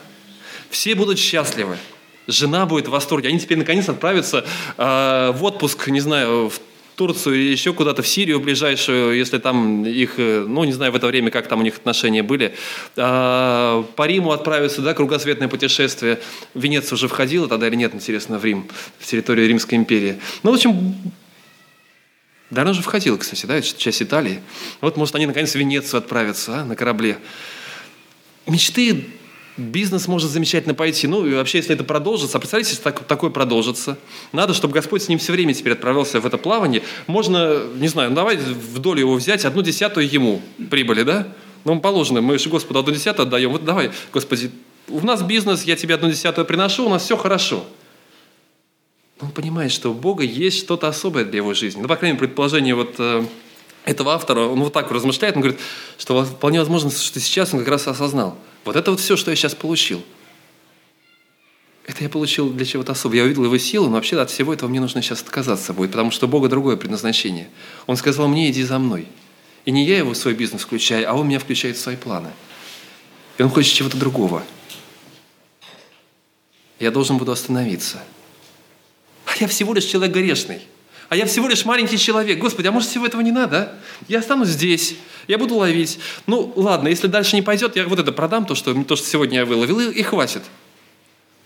Все 0.70 0.96
будут 0.96 1.20
счастливы. 1.20 1.78
Жена 2.28 2.66
будет 2.66 2.88
в 2.88 2.92
восторге. 2.92 3.30
Они 3.30 3.40
теперь 3.40 3.58
наконец 3.58 3.88
отправятся 3.90 4.46
э, 4.78 5.32
в 5.34 5.44
отпуск, 5.44 5.88
не 5.88 6.00
знаю, 6.00 6.50
в 6.50 6.60
Турцию 6.96 7.36
или 7.36 7.52
еще 7.52 7.74
куда-то 7.74 8.02
в 8.02 8.08
Сирию 8.08 8.40
ближайшую, 8.40 9.18
если 9.18 9.38
там 9.38 9.86
их, 9.86 10.14
э, 10.18 10.46
ну, 10.48 10.64
не 10.64 10.74
знаю, 10.74 10.92
в 10.92 10.96
это 10.96 11.08
время, 11.08 11.32
как 11.32 11.48
там 11.48 11.60
у 11.60 11.64
них 11.64 11.78
отношения 11.78 12.24
были. 12.24 12.56
А, 12.96 13.84
по 13.96 14.06
Риму 14.08 14.32
отправятся, 14.32 14.82
да, 14.82 14.94
кругосветное 14.94 15.48
путешествие. 15.48 16.20
Венеция 16.54 16.96
уже 16.96 17.08
входила 17.08 17.48
тогда 17.48 17.68
или 17.68 17.76
нет, 17.76 17.96
интересно, 17.96 18.38
в 18.38 18.46
Рим, 18.46 18.68
в 19.00 19.06
территорию 19.06 19.48
Римской 19.48 19.78
империи. 19.78 20.20
Ну, 20.44 20.52
в 20.52 20.54
общем, 20.56 20.96
да, 22.50 22.62
она 22.62 22.72
уже 22.72 22.84
входила, 22.84 23.18
кстати, 23.18 23.46
да, 23.48 23.62
часть 23.62 24.02
Италии. 24.02 24.42
Вот, 24.80 24.96
может, 24.96 25.16
они 25.16 25.26
наконец 25.26 25.52
в 25.52 25.56
Венецию 25.56 25.98
отправятся 25.98 26.62
а, 26.62 26.66
на 26.66 26.76
корабле. 26.76 27.18
Мечты 28.46 29.06
бизнес 29.58 30.08
может 30.08 30.30
замечательно 30.30 30.74
пойти. 30.74 31.08
Ну, 31.08 31.26
и 31.26 31.34
вообще, 31.34 31.60
если 31.60 31.74
это 31.74 31.84
продолжится, 31.84 32.38
а 32.38 32.40
представляете, 32.40 32.72
если 32.72 32.84
так, 32.84 33.04
такое 33.06 33.30
продолжится, 33.30 33.98
надо, 34.32 34.54
чтобы 34.54 34.74
Господь 34.74 35.04
с 35.04 35.10
ним 35.10 35.20
все 35.20 35.32
время 35.32 35.54
теперь 35.54 35.74
отправился 35.74 36.20
в 36.20 36.26
это 36.26 36.38
плавание. 36.38 36.84
Можно, 37.08 37.64
не 37.76 37.88
знаю, 37.88 38.10
ну, 38.10 38.16
давай 38.16 38.38
в 38.38 38.80
долю 38.80 39.00
его 39.00 39.16
взять, 39.16 39.46
одну 39.46 39.62
десятую 39.62 40.10
ему 40.10 40.42
прибыли, 40.70 41.04
да? 41.04 41.28
Ну, 41.66 41.80
положено, 41.80 42.22
мы 42.22 42.38
же 42.40 42.50
Господу 42.50 42.80
одну 42.80 42.94
десятую 42.94 43.28
отдаем. 43.28 43.52
Вот 43.52 43.64
давай, 43.64 43.92
Господи, 44.12 44.52
у 44.88 45.00
нас 45.02 45.22
бизнес, 45.22 45.64
я 45.64 45.76
тебе 45.76 45.96
одну 45.96 46.10
десятую 46.10 46.46
приношу, 46.46 46.86
у 46.86 46.90
нас 46.90 47.04
все 47.04 47.16
хорошо. 47.16 47.64
Но 49.22 49.28
он 49.28 49.32
понимает, 49.32 49.72
что 49.72 49.92
у 49.92 49.94
Бога 49.94 50.24
есть 50.24 50.60
что-то 50.60 50.88
особое 50.88 51.24
для 51.24 51.38
его 51.38 51.54
жизни. 51.54 51.82
Ну, 51.82 51.88
по 51.88 51.96
крайней 51.96 52.16
мере, 52.16 52.28
предположение 52.28 52.76
вот 52.76 52.96
э, 52.98 53.24
этого 53.86 54.14
автора, 54.14 54.42
он 54.42 54.62
вот 54.62 54.74
так 54.74 54.92
размышляет, 54.92 55.36
он 55.36 55.44
говорит, 55.44 55.62
что 55.98 56.26
вполне 56.26 56.60
возможно, 56.60 56.90
что 56.90 57.20
сейчас 57.20 57.54
он 57.54 57.60
как 57.60 57.70
раз 57.70 57.88
осознал– 57.88 58.36
вот 58.66 58.76
это 58.76 58.92
вот 58.92 59.00
все, 59.00 59.16
что 59.16 59.32
я 59.32 59.36
сейчас 59.36 59.56
получил. 59.56 60.04
Это 61.86 62.04
я 62.04 62.10
получил 62.10 62.50
для 62.50 62.66
чего-то 62.66 62.94
особого. 62.94 63.18
Я 63.18 63.24
увидел 63.26 63.44
его 63.44 63.58
силу, 63.58 63.88
но 63.88 63.94
вообще 63.94 64.20
от 64.20 64.30
всего 64.30 64.54
этого 64.54 64.70
мне 64.70 64.80
нужно 64.80 65.02
сейчас 65.02 65.22
отказаться 65.22 65.74
будет, 65.74 65.92
потому 65.92 66.12
что 66.12 66.28
Бога 66.28 66.48
другое 66.48 66.78
предназначение. 66.78 67.50
Он 67.88 67.98
сказал 67.98 68.28
мне, 68.28 68.50
иди 68.50 68.64
за 68.64 68.80
мной. 68.80 69.08
И 69.66 69.72
не 69.72 69.86
я 69.86 69.98
его 69.98 70.12
в 70.12 70.18
свой 70.18 70.34
бизнес 70.34 70.62
включаю, 70.62 71.10
а 71.10 71.14
он 71.14 71.28
меня 71.28 71.40
включает 71.40 71.76
в 71.76 71.82
свои 71.82 71.98
планы. 71.98 72.32
И 73.38 73.44
он 73.44 73.50
хочет 73.50 73.74
чего-то 73.74 73.98
другого. 73.98 74.44
Я 76.80 76.92
должен 76.92 77.18
буду 77.18 77.32
остановиться. 77.32 78.02
А 79.26 79.32
я 79.40 79.48
всего 79.48 79.74
лишь 79.74 79.86
человек 79.86 80.14
грешный 80.14 80.62
а 81.14 81.16
я 81.16 81.28
всего 81.28 81.48
лишь 81.48 81.64
маленький 81.64 82.00
человек. 82.00 82.40
Господи, 82.40 82.66
а 82.66 82.72
может 82.72 82.90
всего 82.90 83.06
этого 83.06 83.22
не 83.22 83.30
надо, 83.30 83.58
а? 83.62 83.80
Я 84.08 84.18
останусь 84.18 84.48
здесь, 84.48 84.96
я 85.28 85.38
буду 85.38 85.54
ловить. 85.54 86.00
Ну, 86.26 86.52
ладно, 86.56 86.88
если 86.88 87.06
дальше 87.06 87.36
не 87.36 87.44
пойдет, 87.44 87.76
я 87.76 87.88
вот 87.88 88.00
это 88.00 88.12
продам, 88.12 88.48
то, 88.48 88.56
что, 88.56 88.74
то, 88.84 88.96
что 88.96 89.08
сегодня 89.08 89.38
я 89.38 89.46
выловил, 89.46 89.80
и, 89.80 89.94
и 89.94 90.02
хватит. 90.02 90.42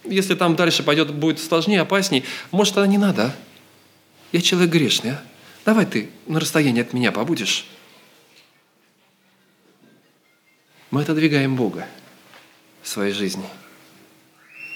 Если 0.06 0.36
там 0.36 0.56
дальше 0.56 0.84
пойдет, 0.84 1.13
будет 1.13 1.41
сложнее, 1.41 1.82
опаснее, 1.82 2.23
может, 2.51 2.75
тогда 2.75 2.88
не 2.88 2.97
надо, 2.97 3.25
а? 3.25 3.36
Я 4.32 4.39
человек 4.39 4.71
грешный, 4.71 5.12
а? 5.12 5.21
Давай 5.65 5.86
ты 5.86 6.12
на 6.27 6.39
расстоянии 6.39 6.82
от 6.82 6.93
меня 6.93 7.12
побудешь. 7.12 7.65
Мы 10.91 11.01
отодвигаем 11.01 11.58
Бога 11.58 11.86
в 12.84 12.88
своей 12.88 13.12
жизни– 13.12 13.43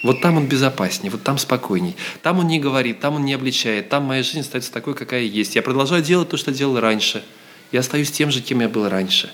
вот 0.03 0.21
там 0.21 0.37
он 0.37 0.47
безопаснее, 0.47 1.11
вот 1.11 1.23
там 1.23 1.37
спокойней. 1.37 1.95
Там 2.23 2.39
он 2.39 2.47
не 2.47 2.59
говорит, 2.59 2.99
там 2.99 3.15
он 3.15 3.25
не 3.25 3.33
обличает, 3.33 3.89
там 3.89 4.03
моя 4.03 4.23
жизнь 4.23 4.39
остается 4.39 4.71
такой, 4.71 4.95
какая 4.95 5.21
есть. 5.21 5.55
Я 5.55 5.61
продолжаю 5.61 6.01
делать 6.03 6.29
то, 6.29 6.37
что 6.37 6.51
делал 6.51 6.79
раньше. 6.79 7.23
Я 7.71 7.81
остаюсь 7.81 8.11
тем 8.11 8.31
же, 8.31 8.41
кем 8.41 8.61
я 8.61 8.69
был 8.69 8.89
раньше. 8.89 9.31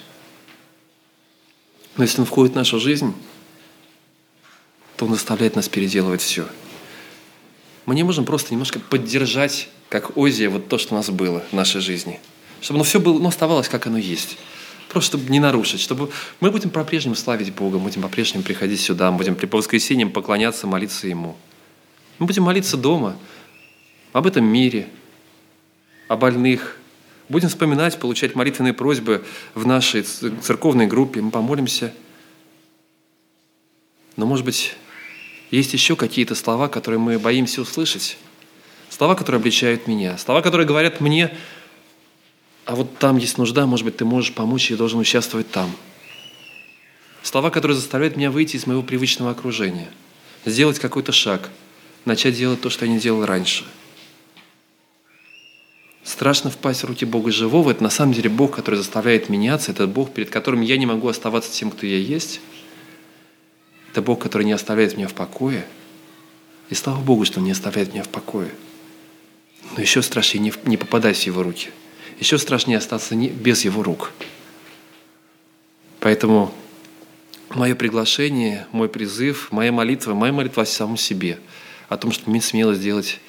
Но 1.95 2.03
если 2.03 2.19
он 2.19 2.25
входит 2.25 2.53
в 2.53 2.57
нашу 2.57 2.79
жизнь, 2.79 3.13
то 4.97 5.05
он 5.05 5.13
заставляет 5.13 5.55
нас 5.55 5.69
переделывать 5.69 6.21
все. 6.21 6.47
Мы 7.85 7.95
не 7.95 8.03
можем 8.03 8.25
просто 8.25 8.51
немножко 8.51 8.79
поддержать, 8.79 9.69
как 9.89 10.17
Озия, 10.17 10.49
вот 10.49 10.67
то, 10.67 10.77
что 10.77 10.93
у 10.93 10.97
нас 10.97 11.09
было 11.09 11.43
в 11.51 11.53
нашей 11.53 11.79
жизни. 11.79 12.19
Чтобы 12.59 12.77
оно 12.77 12.83
все 12.83 12.99
было, 12.99 13.17
но 13.17 13.29
оставалось, 13.29 13.69
как 13.69 13.87
оно 13.87 13.97
есть. 13.97 14.37
Просто 14.89 15.17
чтобы 15.17 15.29
не 15.31 15.39
нарушить, 15.39 15.81
чтобы 15.81 16.09
мы 16.39 16.49
будем 16.49 16.69
по-прежнему 16.69 17.15
славить 17.15 17.53
Бога, 17.53 17.77
мы 17.77 17.85
будем 17.85 18.01
по-прежнему 18.01 18.43
приходить 18.43 18.79
сюда, 18.79 19.11
мы 19.11 19.17
будем 19.17 19.35
по 19.35 19.57
воскресеньям 19.57 20.11
поклоняться, 20.11 20.65
молиться 20.65 21.07
Ему. 21.07 21.35
Мы 22.19 22.25
будем 22.25 22.43
молиться 22.43 22.77
дома, 22.77 23.17
об 24.13 24.25
этом 24.25 24.45
мире, 24.45 24.87
о 26.07 26.15
больных. 26.15 26.77
Будем 27.29 27.49
вспоминать, 27.49 27.99
получать 27.99 28.35
молитвенные 28.35 28.73
просьбы 28.73 29.23
в 29.53 29.67
нашей 29.67 30.03
церковной 30.03 30.87
группе. 30.87 31.21
Мы 31.21 31.29
помолимся. 31.29 31.93
Но, 34.15 34.25
может 34.25 34.45
быть, 34.45 34.73
есть 35.51 35.73
еще 35.73 35.95
какие-то 35.95 36.35
слова, 36.35 36.69
которые 36.69 36.99
мы 36.99 37.19
боимся 37.19 37.61
услышать. 37.61 38.17
Слова, 38.89 39.15
которые 39.15 39.39
обличают 39.39 39.87
меня. 39.87 40.17
Слова, 40.17 40.41
которые 40.41 40.65
говорят 40.65 41.01
мне, 41.01 41.35
а 42.67 42.75
вот 42.75 42.97
там 42.99 43.15
есть 43.15 43.37
нужда, 43.37 43.65
может 43.65 43.85
быть, 43.85 43.95
ты 43.95 44.03
можешь 44.03 44.33
помочь, 44.33 44.69
я 44.71 44.75
должен 44.75 44.99
участвовать 44.99 45.49
там. 45.49 45.71
Слова, 47.23 47.49
которые 47.49 47.77
заставляют 47.77 48.17
меня 48.17 48.29
выйти 48.29 48.57
из 48.57 48.67
моего 48.67 48.83
привычного 48.83 49.31
окружения, 49.31 49.87
сделать 50.45 50.77
какой-то 50.77 51.13
шаг, 51.13 51.49
начать 52.03 52.35
делать 52.35 52.59
то, 52.59 52.69
что 52.69 52.85
я 52.85 52.91
не 52.91 52.99
делал 52.99 53.25
раньше. 53.25 53.63
Страшно 56.03 56.49
впасть 56.49 56.83
в 56.83 56.87
руки 56.87 57.05
Бога 57.05 57.31
живого. 57.31 57.71
Это 57.71 57.83
на 57.83 57.89
самом 57.89 58.13
деле 58.13 58.29
Бог, 58.29 58.53
который 58.55 58.75
заставляет 58.75 59.29
меняться. 59.29 59.71
Это 59.71 59.87
Бог, 59.87 60.13
перед 60.13 60.29
которым 60.29 60.59
я 60.61 60.77
не 60.77 60.85
могу 60.85 61.07
оставаться 61.07 61.51
тем, 61.51 61.71
кто 61.71 61.85
я 61.85 61.97
есть. 61.97 62.41
Это 63.91 64.01
Бог, 64.01 64.21
который 64.21 64.43
не 64.43 64.51
оставляет 64.51 64.97
меня 64.97 65.07
в 65.07 65.13
покое. 65.13 65.65
И 66.69 66.75
слава 66.75 66.99
Богу, 66.99 67.23
что 67.23 67.39
Он 67.39 67.45
не 67.45 67.51
оставляет 67.51 67.93
меня 67.93 68.03
в 68.03 68.09
покое. 68.09 68.51
Но 69.75 69.81
еще 69.81 70.01
страшнее 70.01 70.43
не, 70.43 70.53
не 70.69 70.75
попадать 70.75 71.17
в 71.17 71.25
Его 71.25 71.43
руки. 71.43 71.69
Еще 72.19 72.37
страшнее 72.37 72.79
остаться 72.79 73.15
не, 73.15 73.29
без 73.29 73.63
Его 73.63 73.83
рук. 73.83 74.11
Поэтому 75.99 76.53
мое 77.49 77.75
приглашение, 77.75 78.67
мой 78.71 78.89
призыв, 78.89 79.51
моя 79.51 79.71
молитва, 79.71 80.13
моя 80.13 80.33
молитва 80.33 80.63
о 80.63 80.65
самом 80.65 80.97
себе, 80.97 81.39
о 81.89 81.97
том, 81.97 82.11
чтобы 82.11 82.31
иметь 82.31 82.43
смелость 82.43 82.81
сделать 82.81 83.19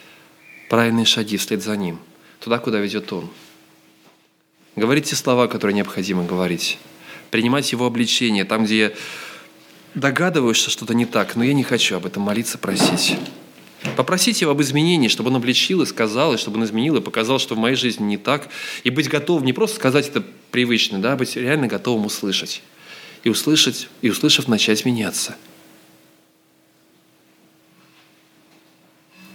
правильные 0.69 1.07
шаги 1.07 1.37
вслед 1.37 1.63
за 1.63 1.77
Ним, 1.77 1.99
туда, 2.41 2.59
куда 2.59 2.79
ведет 2.79 3.13
Он. 3.13 3.29
Говорить 4.77 5.07
те 5.07 5.17
слова, 5.17 5.49
которые 5.49 5.75
необходимо 5.75 6.25
говорить. 6.25 6.79
Принимать 7.31 7.71
Его 7.73 7.87
обличение 7.87 8.45
там, 8.45 8.65
где 8.65 8.79
я 8.79 8.93
догадываюсь, 9.95 10.57
что 10.57 10.71
что-то 10.71 10.95
не 10.95 11.05
так, 11.05 11.37
но 11.37 11.45
я 11.45 11.53
не 11.53 11.65
хочу 11.65 11.97
об 11.97 12.07
этом 12.07 12.23
молиться, 12.23 12.59
просить. 12.59 13.17
Попросить 13.97 14.41
его 14.41 14.53
об 14.53 14.61
изменении, 14.61 15.09
чтобы 15.09 15.31
он 15.31 15.37
обличил 15.37 15.83
и 15.83 15.87
сказал, 15.87 16.35
и 16.35 16.37
чтобы 16.37 16.59
он 16.59 16.65
изменил 16.65 16.97
и 16.97 17.01
показал, 17.01 17.39
что 17.39 17.55
в 17.55 17.59
моей 17.59 17.77
жизни 17.77 18.05
не 18.05 18.17
так. 18.17 18.49
И 18.83 18.91
быть 18.91 19.09
готовым 19.09 19.45
не 19.45 19.53
просто 19.53 19.77
сказать 19.77 20.09
это 20.09 20.25
привычно, 20.51 21.01
да, 21.01 21.13
а 21.13 21.17
быть 21.17 21.37
реально 21.37 21.69
готовым 21.69 22.07
услышать 22.07 22.63
и 23.25 23.29
услышать, 23.29 23.89
и 24.03 24.11
услышав, 24.11 24.49
начать 24.49 24.85
меняться. 24.85 25.37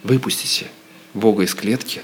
Выпустите 0.04 0.68
Бога 1.14 1.44
из 1.44 1.54
клетки 1.54 2.02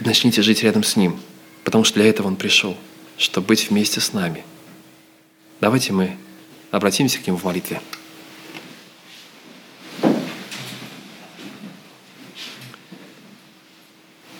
и 0.00 0.04
начните 0.04 0.42
жить 0.42 0.62
рядом 0.62 0.82
с 0.82 0.96
Ним, 0.96 1.20
потому 1.64 1.84
что 1.84 2.00
для 2.00 2.08
этого 2.08 2.26
Он 2.26 2.36
пришел, 2.36 2.76
чтобы 3.16 3.48
быть 3.48 3.70
вместе 3.70 4.00
с 4.00 4.12
нами. 4.12 4.44
Давайте 5.60 5.92
мы 5.92 6.16
обратимся 6.70 7.18
к 7.18 7.26
Нему 7.26 7.38
в 7.38 7.44
молитве. 7.44 7.80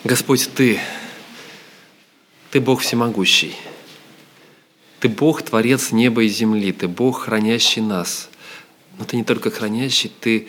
Господь, 0.05 0.49
Ты, 0.55 0.81
Ты 2.51 2.61
Бог 2.61 2.81
всемогущий– 2.81 3.55
ты 5.01 5.09
Бог, 5.09 5.41
Творец 5.43 5.93
неба 5.93 6.23
и 6.25 6.29
земли, 6.29 6.73
Ты 6.73 6.87
Бог, 6.87 7.23
хранящий 7.23 7.81
нас. 7.81 8.29
Но 8.99 9.07
Ты 9.07 9.17
не 9.17 9.25
только 9.25 9.51
хранящий, 9.51 10.13
Ты, 10.21 10.47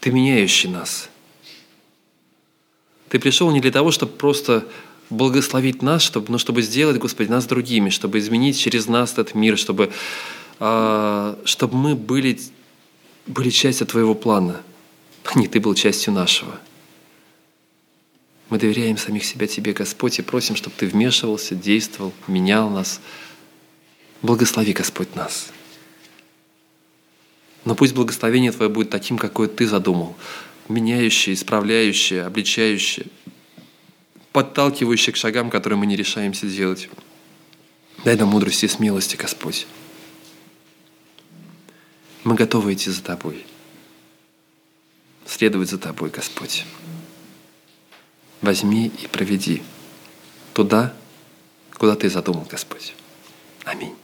ты 0.00 0.12
меняющий 0.12 0.68
нас. 0.68 1.08
Ты 3.08 3.18
пришел 3.18 3.50
не 3.50 3.60
для 3.60 3.72
того, 3.72 3.90
чтобы 3.92 4.12
просто 4.12 4.68
благословить 5.08 5.80
нас, 5.80 6.02
чтобы, 6.02 6.30
но 6.30 6.36
чтобы 6.36 6.60
сделать, 6.60 6.98
Господи, 6.98 7.30
нас 7.30 7.46
другими, 7.46 7.88
чтобы 7.88 8.18
изменить 8.18 8.58
через 8.58 8.86
нас 8.86 9.12
этот 9.12 9.34
мир, 9.34 9.56
чтобы, 9.56 9.90
э, 10.60 11.36
чтобы 11.44 11.76
мы 11.76 11.94
были, 11.94 12.38
были 13.26 13.48
частью 13.48 13.86
Твоего 13.86 14.14
плана, 14.14 14.60
а 15.24 15.38
не 15.38 15.48
Ты 15.48 15.60
был 15.60 15.74
частью 15.74 16.12
нашего. 16.12 16.60
Мы 18.54 18.60
доверяем 18.60 18.96
самих 18.96 19.24
себя 19.24 19.48
Тебе, 19.48 19.72
Господь, 19.72 20.20
и 20.20 20.22
просим, 20.22 20.54
чтобы 20.54 20.76
Ты 20.78 20.86
вмешивался, 20.86 21.56
действовал, 21.56 22.12
менял 22.28 22.70
нас– 22.70 23.00
Благослови, 24.24 24.72
Господь, 24.72 25.14
нас. 25.14 25.48
Но 27.66 27.74
пусть 27.74 27.94
благословение 27.94 28.52
Твое 28.52 28.70
будет 28.70 28.88
таким, 28.88 29.18
какое 29.18 29.48
Ты 29.48 29.66
задумал, 29.66 30.16
меняющее, 30.70 31.34
исправляющее, 31.34 32.24
обличающее, 32.24 33.06
подталкивающее 34.32 35.12
к 35.12 35.16
шагам, 35.16 35.50
которые 35.50 35.78
мы 35.78 35.84
не 35.84 35.94
решаемся 35.94 36.46
делать. 36.46 36.88
Дай 38.02 38.16
нам 38.16 38.28
мудрости 38.28 38.64
и 38.64 38.68
смелости, 38.68 39.16
Господь. 39.16 39.66
Мы 42.22 42.34
готовы 42.34 42.72
идти 42.72 42.88
за 42.88 43.02
Тобой, 43.02 43.44
следовать 45.26 45.68
за 45.68 45.76
Тобой, 45.76 46.08
Господь. 46.08 46.64
Возьми 48.44 48.92
и 49.02 49.06
проведи 49.06 49.62
туда, 50.52 50.92
куда 51.78 51.96
Ты 51.96 52.10
задумал, 52.10 52.46
Господь. 52.50 52.94
Аминь. 53.64 53.96